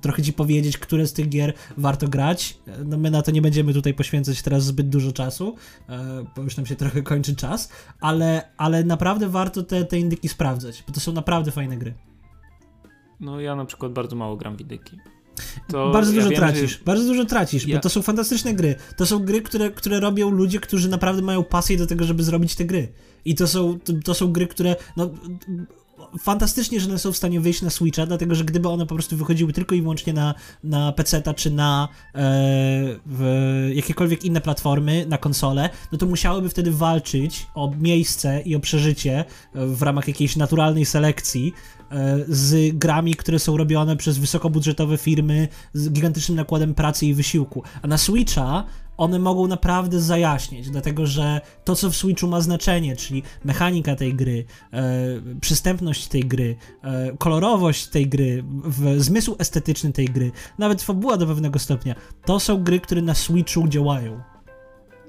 [0.00, 2.58] trochę ci powiedzieć, które z tych gier warto grać.
[2.66, 5.56] E, no my na to nie będziemy tutaj poświęcać teraz zbyt dużo czasu,
[5.88, 10.28] e, bo już nam się trochę kończy czas, ale, ale naprawdę warto te, te indyki
[10.28, 11.94] sprawdzać, bo to są naprawdę fajne gry.
[13.20, 14.98] No ja na przykład bardzo mało gram w indyki.
[15.92, 16.84] Bardzo dużo ja wiem, tracisz, że...
[16.84, 18.74] bardzo dużo tracisz, bo to są fantastyczne gry.
[18.96, 22.54] To są gry, które, które robią ludzie, którzy naprawdę mają pasję do tego, żeby zrobić
[22.54, 22.92] te gry.
[23.24, 25.10] I to są, to, to są gry, które no,
[26.18, 29.16] fantastycznie, że one są w stanie wyjść na Switcha, dlatego że gdyby one po prostu
[29.16, 35.70] wychodziły tylko i wyłącznie na, na PC-ta czy na e, jakiekolwiek inne platformy, na konsole,
[35.92, 39.24] no to musiałyby wtedy walczyć o miejsce i o przeżycie
[39.54, 41.52] w ramach jakiejś naturalnej selekcji
[42.28, 47.62] z grami, które są robione przez wysokobudżetowe firmy z gigantycznym nakładem pracy i wysiłku.
[47.82, 48.64] A na Switcha
[48.96, 54.14] one mogą naprawdę zajaśnieć, dlatego że to, co w Switchu ma znaczenie, czyli mechanika tej
[54.14, 54.82] gry, e,
[55.40, 61.26] przystępność tej gry, e, kolorowość tej gry, w, zmysł estetyczny tej gry, nawet fabuła do
[61.26, 64.20] pewnego stopnia, to są gry, które na Switchu działają.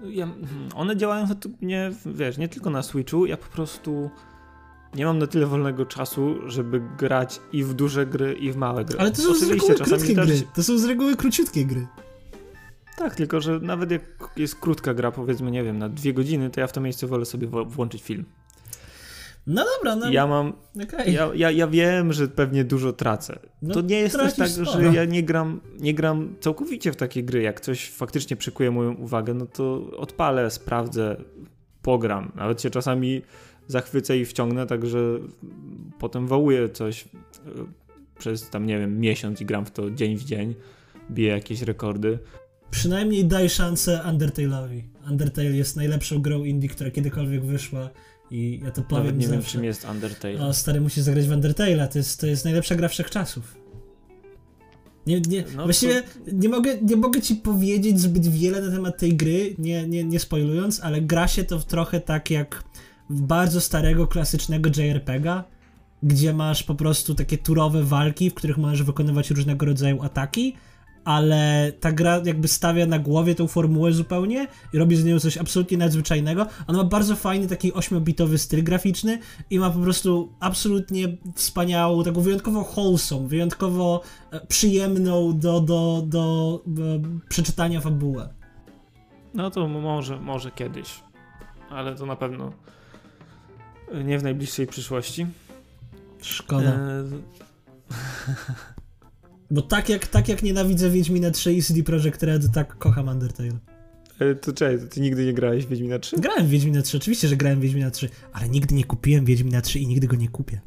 [0.04, 0.28] Ja,
[0.76, 1.28] one działają
[1.62, 4.10] nie, wiesz, nie tylko na Switchu, ja po prostu
[4.96, 8.86] nie mam na tyle wolnego czasu, żeby grać i w duże gry, i w małe
[8.86, 9.00] gry.
[9.00, 10.41] Ale to są Oczywiście, z reguły krótkie gry.
[10.56, 11.88] To są z reguły króciutkie gry.
[12.98, 14.02] Tak, tylko że nawet jak
[14.38, 17.26] jest krótka gra, powiedzmy, nie wiem, na dwie godziny, to ja w to miejsce wolę
[17.26, 18.26] sobie włączyć film.
[19.48, 20.12] No dobra, no.
[20.12, 20.54] Ja mam.
[20.84, 21.12] Okay.
[21.12, 23.39] Ja, ja, ja wiem, że pewnie dużo tracę.
[23.62, 24.72] No, to nie jest też tak, sporo.
[24.72, 27.41] że ja nie gram, nie gram całkowicie w takie gry.
[27.41, 31.16] Jak coś faktycznie przykuje moją uwagę, no to odpalę, sprawdzę,
[31.82, 32.32] pogram.
[32.36, 33.22] Nawet się czasami
[33.68, 35.20] zachwycę i wciągnę, także
[35.99, 37.07] potem wołuję coś e,
[38.20, 40.55] przez tam, nie wiem, miesiąc i gram w to dzień w dzień,
[41.11, 42.20] biję jakieś rekordy
[42.74, 44.82] przynajmniej daj szansę Undertale'owi.
[45.09, 47.89] Undertale jest najlepszą grą indie, która kiedykolwiek wyszła
[48.32, 49.41] i ja to powiem Nawet nie zawsze.
[49.41, 50.39] wiem, czym jest Undertale.
[50.39, 53.55] O, stary, musisz zagrać w Undertale'a, to jest, to jest najlepsza gra wszechczasów.
[55.07, 56.07] Nie, nie, no właściwie to...
[56.34, 60.20] nie, mogę, nie mogę ci powiedzieć zbyt wiele na temat tej gry, nie, nie, nie
[60.20, 62.64] spoilując, ale gra się to trochę tak jak
[63.22, 65.43] bardzo starego, klasycznego JRPG'a,
[66.03, 70.55] gdzie masz po prostu takie turowe walki, w których możesz wykonywać różnego rodzaju ataki,
[71.05, 75.38] ale ta gra jakby stawia na głowie tą formułę zupełnie i robi z nią coś
[75.38, 76.47] absolutnie nadzwyczajnego.
[76.68, 82.22] Ona ma bardzo fajny taki 8-bitowy styl graficzny i ma po prostu absolutnie wspaniałą, taką
[82.22, 84.01] wyjątkowo wholesome, wyjątkowo
[84.32, 86.84] e, przyjemną do, do, do, do
[87.30, 88.30] przeczytania fabułę.
[89.34, 90.99] No to może, może kiedyś,
[91.70, 92.51] ale to na pewno
[94.06, 95.28] nie w najbliższej przyszłości.
[96.22, 96.70] Szkoda.
[96.70, 97.04] E...
[99.52, 103.60] Bo tak jak, tak jak nienawidzę Wiedźmina 3 i CD Projekt Red, tak kocham Undertale.
[104.20, 106.18] E, to czekaj, to ty nigdy nie grałeś w Wiedźmina 3?
[106.18, 109.62] Grałem w Wiedźmina 3, oczywiście, że grałem w Wiedźmina 3, ale nigdy nie kupiłem Wiedźmina
[109.62, 110.62] 3 i nigdy go nie kupię.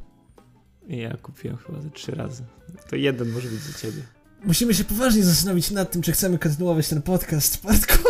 [0.89, 2.45] Ja kupiłem chyba ze trzy razy.
[2.91, 4.03] To jeden może być za ciebie.
[4.45, 8.09] Musimy się poważnie zastanowić nad tym, czy chcemy kontynuować ten podcast, Bartku.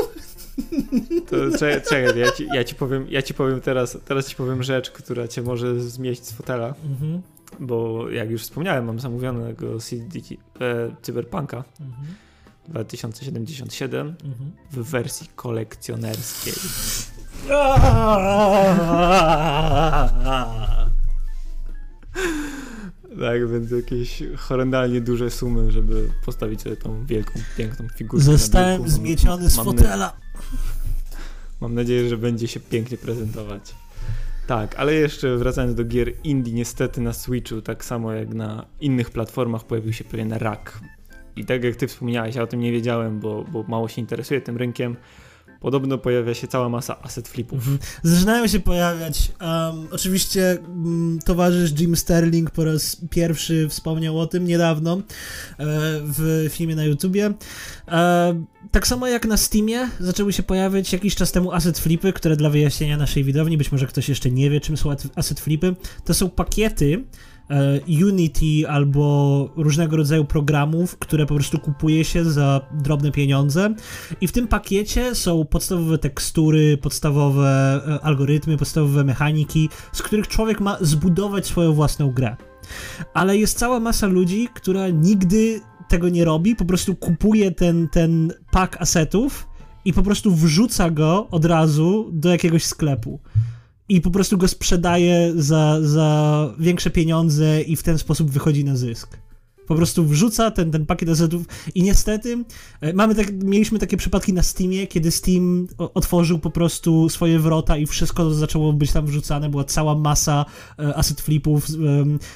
[1.31, 4.63] To czekaj, czekaj ja, ci, ja, ci powiem, ja ci powiem teraz, teraz ci powiem
[4.63, 6.75] rzecz, która cię może zmieść z fotela.
[6.85, 7.23] Mhm
[7.61, 10.19] bo jak już wspomniałem, mam zamówionego CD
[10.61, 12.07] e, Cyberpunka mhm.
[12.69, 14.53] 2077 mhm.
[14.73, 16.55] w wersji kolekcjonerskiej.
[23.21, 28.25] Tak, więc jakieś horrendalnie duże sumy, żeby postawić sobie tą wielką, piękną figurkę.
[28.25, 30.17] Zostałem zmieciony z fotela.
[31.61, 33.75] Mam nadzieję, że będzie się pięknie prezentować.
[34.47, 39.11] Tak, ale jeszcze wracając do gier indie, niestety na Switchu, tak samo jak na innych
[39.11, 40.81] platformach, pojawił się pewien rak.
[41.37, 44.41] I tak jak ty wspomniałeś, ja o tym nie wiedziałem, bo, bo mało się interesuję
[44.41, 44.97] tym rynkiem.
[45.61, 47.59] Podobno pojawia się cała masa asset flipów.
[47.59, 47.79] Mhm.
[48.03, 49.33] Zaczynają się pojawiać.
[49.41, 55.03] Um, oczywiście um, towarzysz Jim Sterling po raz pierwszy wspomniał o tym niedawno e,
[56.03, 57.35] w filmie na YouTubie.
[57.89, 62.37] E, tak samo jak na Steamie zaczęły się pojawiać jakiś czas temu asset flipy, które
[62.37, 66.15] dla wyjaśnienia naszej widowni, być może ktoś jeszcze nie wie czym są asset flipy, to
[66.15, 67.05] są pakiety,
[67.89, 73.75] Unity albo różnego rodzaju programów, które po prostu kupuje się za drobne pieniądze.
[74.21, 80.61] I w tym pakiecie są podstawowe tekstury, podstawowe e, algorytmy, podstawowe mechaniki, z których człowiek
[80.61, 82.37] ma zbudować swoją własną grę.
[83.15, 88.33] Ale jest cała masa ludzi, która nigdy tego nie robi, po prostu kupuje ten, ten
[88.51, 89.49] pak asetów
[89.85, 93.21] i po prostu wrzuca go od razu do jakiegoś sklepu
[93.89, 98.77] i po prostu go sprzedaje za, za większe pieniądze i w ten sposób wychodzi na
[98.77, 99.19] zysk.
[99.67, 102.45] Po prostu wrzuca ten, ten pakiet asetów i niestety
[102.81, 107.77] e, mamy tak, mieliśmy takie przypadki na Steamie, kiedy Steam otworzył po prostu swoje wrota
[107.77, 110.45] i wszystko zaczęło być tam wrzucane, była cała masa
[110.79, 111.69] e, asset flipów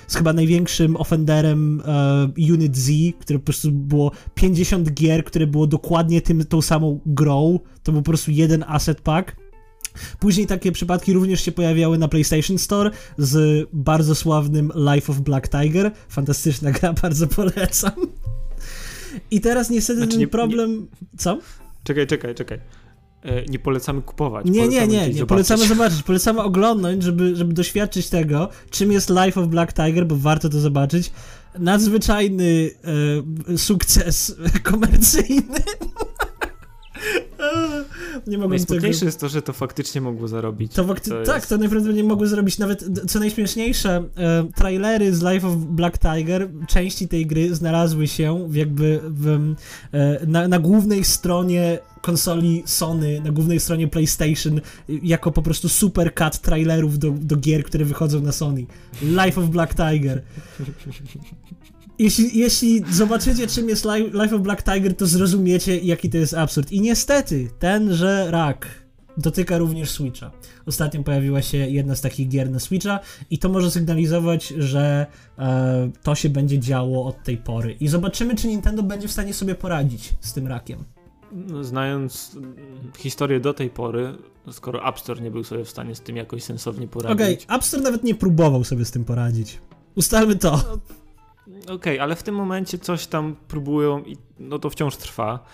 [0.06, 2.90] z chyba największym offenderem e, Unit Z,
[3.20, 8.02] które po prostu było 50 gier, które było dokładnie tym, tą samą grą, to był
[8.02, 9.36] po prostu jeden asset pack
[10.18, 15.48] Później takie przypadki również się pojawiały na PlayStation Store z bardzo sławnym Life of Black
[15.48, 15.92] Tiger.
[16.08, 17.92] Fantastyczna gra, bardzo polecam.
[19.30, 20.80] I teraz niestety znaczy, ten nie, problem...
[20.80, 21.18] Nie...
[21.18, 21.38] Co?
[21.84, 22.60] Czekaj, czekaj, czekaj.
[23.22, 24.46] E, nie polecamy kupować.
[24.46, 25.26] Nie, polecamy nie, nie, nie.
[25.26, 26.02] Polecamy zobaczyć.
[26.02, 30.60] Polecamy oglądnąć, żeby, żeby doświadczyć tego, czym jest Life of Black Tiger, bo warto to
[30.60, 31.12] zobaczyć.
[31.58, 32.70] Nadzwyczajny
[33.54, 35.60] e, sukces komercyjny.
[38.26, 39.08] nie mogłem Najsmutniejsze tego...
[39.08, 40.72] jest to, że to faktycznie mogło zarobić.
[40.72, 41.10] To fakty...
[41.10, 41.48] to tak, jest...
[41.48, 47.08] to najprawdopodobniej mogło zarobić nawet, co najśmieszniejsze, e, trailery z Life of Black Tiger, części
[47.08, 49.54] tej gry znalazły się w jakby w,
[49.92, 56.14] e, na, na głównej stronie konsoli Sony, na głównej stronie PlayStation, jako po prostu super
[56.14, 58.66] cut trailerów do, do gier, które wychodzą na Sony.
[59.02, 60.22] Life of Black Tiger.
[62.00, 66.72] Jeśli, jeśli zobaczycie, czym jest Life of Black Tiger, to zrozumiecie, jaki to jest absurd.
[66.72, 68.66] I niestety, tenże rak
[69.16, 70.30] dotyka również Switcha.
[70.66, 75.06] Ostatnio pojawiła się jedna z takich gier na Switcha i to może sygnalizować, że
[75.38, 77.72] e, to się będzie działo od tej pory.
[77.80, 80.84] I zobaczymy, czy Nintendo będzie w stanie sobie poradzić z tym rakiem.
[81.32, 82.36] No, znając
[82.98, 84.14] historię do tej pory,
[84.52, 87.14] skoro App Store nie był sobie w stanie z tym jakoś sensownie poradzić.
[87.14, 89.58] Okej, okay, App Store nawet nie próbował sobie z tym poradzić.
[89.94, 90.50] Ustalmy to.
[90.50, 90.78] No,
[91.62, 95.44] Okej, okay, ale w tym momencie coś tam próbują i no to wciąż trwa.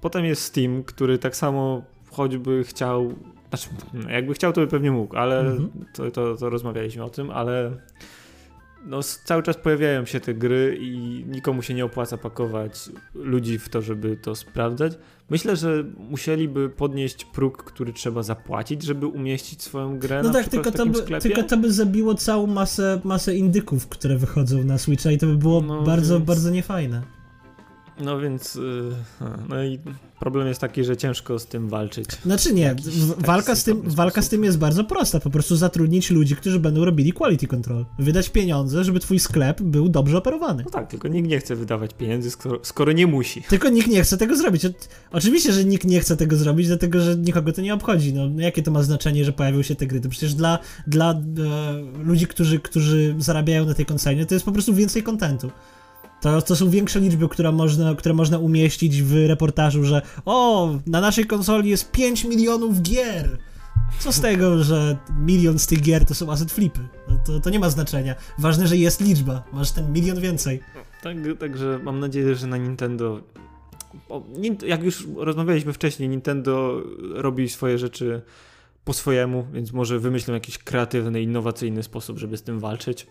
[0.00, 3.14] Potem jest Steam, który tak samo choćby chciał,
[3.48, 3.68] znaczy
[4.08, 5.70] jakby chciał to by pewnie mógł, ale mhm.
[5.94, 7.72] to, to, to rozmawialiśmy o tym, ale
[8.86, 13.68] no, cały czas pojawiają się te gry i nikomu się nie opłaca pakować ludzi w
[13.68, 14.92] to, żeby to sprawdzać.
[15.30, 20.72] Myślę, że musieliby podnieść próg, który trzeba zapłacić, żeby umieścić swoją grę no tak, tylko
[20.72, 25.18] to, by, tylko to by zabiło całą masę, masę indyków, które wychodzą na Switcha i
[25.18, 26.26] to by było no, bardzo, więc...
[26.26, 27.17] bardzo niefajne.
[28.00, 28.90] No więc, y,
[29.48, 29.78] no i
[30.20, 32.08] problem jest taki, że ciężko z tym walczyć.
[32.10, 32.76] Znaczy nie,
[33.18, 36.84] walka, z tym, walka z tym jest bardzo prosta, po prostu zatrudnić ludzi, którzy będą
[36.84, 37.84] robili quality control.
[37.98, 40.62] Wydać pieniądze, żeby twój sklep był dobrze operowany.
[40.64, 43.42] No tak, tylko nikt nie chce wydawać pieniędzy, skoro, skoro nie musi.
[43.42, 44.66] Tylko nikt nie chce tego zrobić.
[45.12, 48.12] Oczywiście, że nikt nie chce tego zrobić, dlatego że nikogo to nie obchodzi.
[48.14, 50.00] No, jakie to ma znaczenie, że pojawią się te gry?
[50.00, 51.18] To przecież dla, dla e,
[52.04, 55.50] ludzi, którzy, którzy zarabiają na tej konsoli, to jest po prostu więcej kontentu.
[56.20, 61.00] To, to są większe liczby, które można, które można umieścić w reportażu, że o, na
[61.00, 63.38] naszej konsoli jest 5 milionów gier.
[63.98, 66.80] Co z tego, że milion z tych gier to są asset flipy?
[67.26, 68.14] To, to nie ma znaczenia.
[68.38, 69.42] Ważne, że jest liczba.
[69.52, 70.60] Masz ten milion więcej.
[71.02, 73.20] Tak, także mam nadzieję, że na Nintendo.
[74.66, 76.82] Jak już rozmawialiśmy wcześniej, Nintendo
[77.14, 78.22] robi swoje rzeczy
[78.84, 83.06] po swojemu, więc może wymyślą jakiś kreatywny, innowacyjny sposób, żeby z tym walczyć.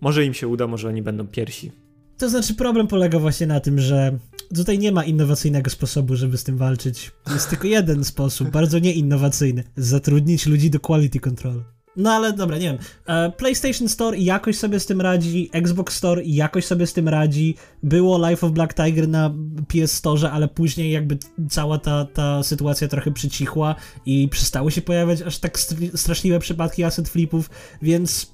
[0.00, 1.72] Może im się uda, może oni będą pierwsi.
[2.18, 4.18] To znaczy, problem polega właśnie na tym, że
[4.54, 7.10] tutaj nie ma innowacyjnego sposobu, żeby z tym walczyć.
[7.32, 9.64] Jest tylko jeden sposób, bardzo nieinnowacyjny.
[9.76, 11.62] Zatrudnić ludzi do quality control.
[11.96, 12.78] No ale dobra, nie wiem.
[13.06, 17.54] E, PlayStation Store jakoś sobie z tym radzi, Xbox Store jakoś sobie z tym radzi.
[17.82, 19.34] Było Life of Black Tiger na
[19.68, 21.18] PS Store, ale później jakby
[21.50, 23.74] cała ta, ta sytuacja trochę przycichła
[24.06, 25.58] i przestały się pojawiać aż tak
[25.94, 27.50] straszliwe przypadki asset flipów,
[27.82, 28.32] więc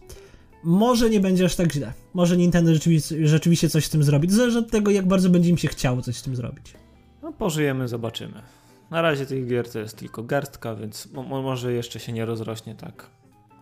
[0.65, 1.93] może nie będzie aż tak źle.
[2.15, 4.33] Może Nintendo rzeczywiście, rzeczywiście coś z tym zrobić.
[4.33, 6.75] Zależy od tego, jak bardzo będzie im się chciało coś z tym zrobić.
[7.23, 8.43] No pożyjemy, zobaczymy.
[8.91, 12.75] Na razie tych gier to jest tylko garstka, więc mo może jeszcze się nie rozrośnie
[12.75, 13.11] tak.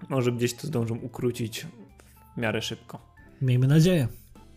[0.09, 1.67] Może gdzieś to zdążą ukrócić
[2.37, 2.99] w miarę szybko.
[3.43, 4.09] Miejmy nadzieję.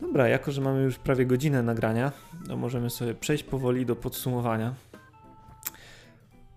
[0.01, 2.11] Dobra, jako że mamy już prawie godzinę nagrania,
[2.47, 4.75] to możemy sobie przejść powoli do podsumowania.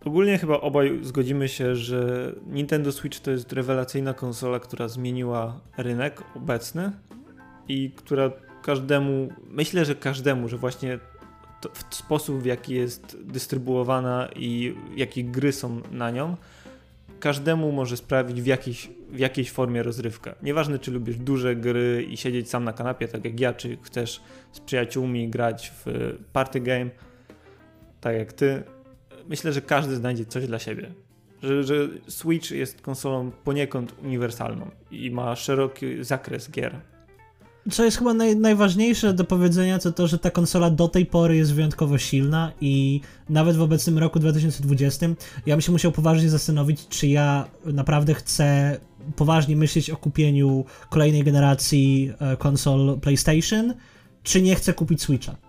[0.05, 6.23] Ogólnie chyba obaj zgodzimy się, że Nintendo Switch to jest rewelacyjna konsola, która zmieniła rynek
[6.35, 6.93] obecny
[7.69, 8.31] i która
[8.63, 10.99] każdemu, myślę, że każdemu, że właśnie
[11.75, 16.37] w sposób w jaki jest dystrybuowana i jakie gry są na nią,
[17.21, 20.35] każdemu może sprawić w jakiejś, w jakiejś formie rozrywkę.
[20.43, 24.21] Nieważne, czy lubisz duże gry i siedzieć sam na kanapie, tak jak ja, czy chcesz
[24.53, 26.91] z przyjaciółmi grać w party game,
[28.01, 28.63] tak jak ty,
[29.29, 30.93] myślę, że każdy znajdzie coś dla siebie.
[31.43, 31.75] Że, że
[32.09, 36.81] Switch jest konsolą poniekąd uniwersalną i ma szeroki zakres gier.
[37.71, 41.37] Co jest chyba naj, najważniejsze do powiedzenia, to to, że ta konsola do tej pory
[41.37, 45.07] jest wyjątkowo silna i nawet w obecnym roku 2020
[45.47, 48.79] ja bym się musiał poważnie zastanowić, czy ja naprawdę chcę
[49.17, 53.75] poważnie myśleć o kupieniu kolejnej generacji e, konsol PlayStation,
[54.23, 55.48] czy nie chcę kupić Switcha.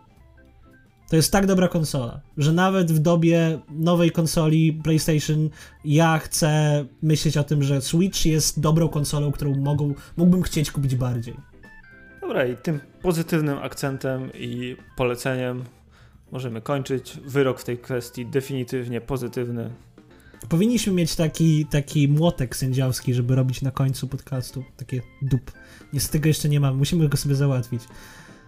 [1.09, 5.49] To jest tak dobra konsola, że nawet w dobie nowej konsoli PlayStation
[5.85, 10.95] ja chcę myśleć o tym, że Switch jest dobrą konsolą, którą mogą, mógłbym chcieć kupić
[10.95, 11.33] bardziej.
[12.21, 15.63] Dobra, i tym pozytywnym akcentem i poleceniem
[16.31, 17.17] możemy kończyć.
[17.25, 19.69] Wyrok w tej kwestii definitywnie pozytywny.
[20.49, 24.63] Powinniśmy mieć taki, taki młotek sędziowski, żeby robić na końcu podcastu.
[24.77, 25.51] Takie dup.
[25.93, 27.81] Niestety tego jeszcze nie mamy, musimy go sobie załatwić.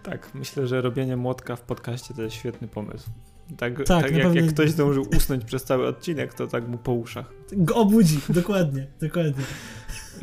[0.02, 3.10] Tak, myślę, że robienie młotka w podcaście to jest świetny pomysł.
[3.56, 6.92] Tak, tak, tak jak, jak ktoś zdążył usnąć przez cały odcinek, to tak mu po
[6.92, 7.32] uszach.
[7.52, 9.44] Go obudzi, dokładnie, dokładnie.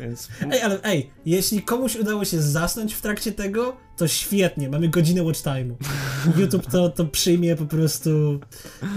[0.00, 0.28] Więc...
[0.50, 5.22] Ej, ale ej, jeśli komuś udało się zasnąć w trakcie tego, to świetnie, mamy godzinę
[5.22, 5.74] watch time'u.
[6.40, 8.40] YouTube to, to przyjmie po prostu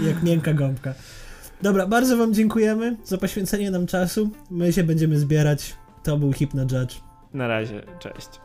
[0.06, 0.94] jak miękka gąbka.
[1.62, 4.30] Dobra, bardzo wam dziękujemy za poświęcenie nam czasu.
[4.50, 5.74] My się będziemy zbierać.
[6.02, 6.94] To był Hypno Judge.
[7.34, 8.43] Na razie, cześć.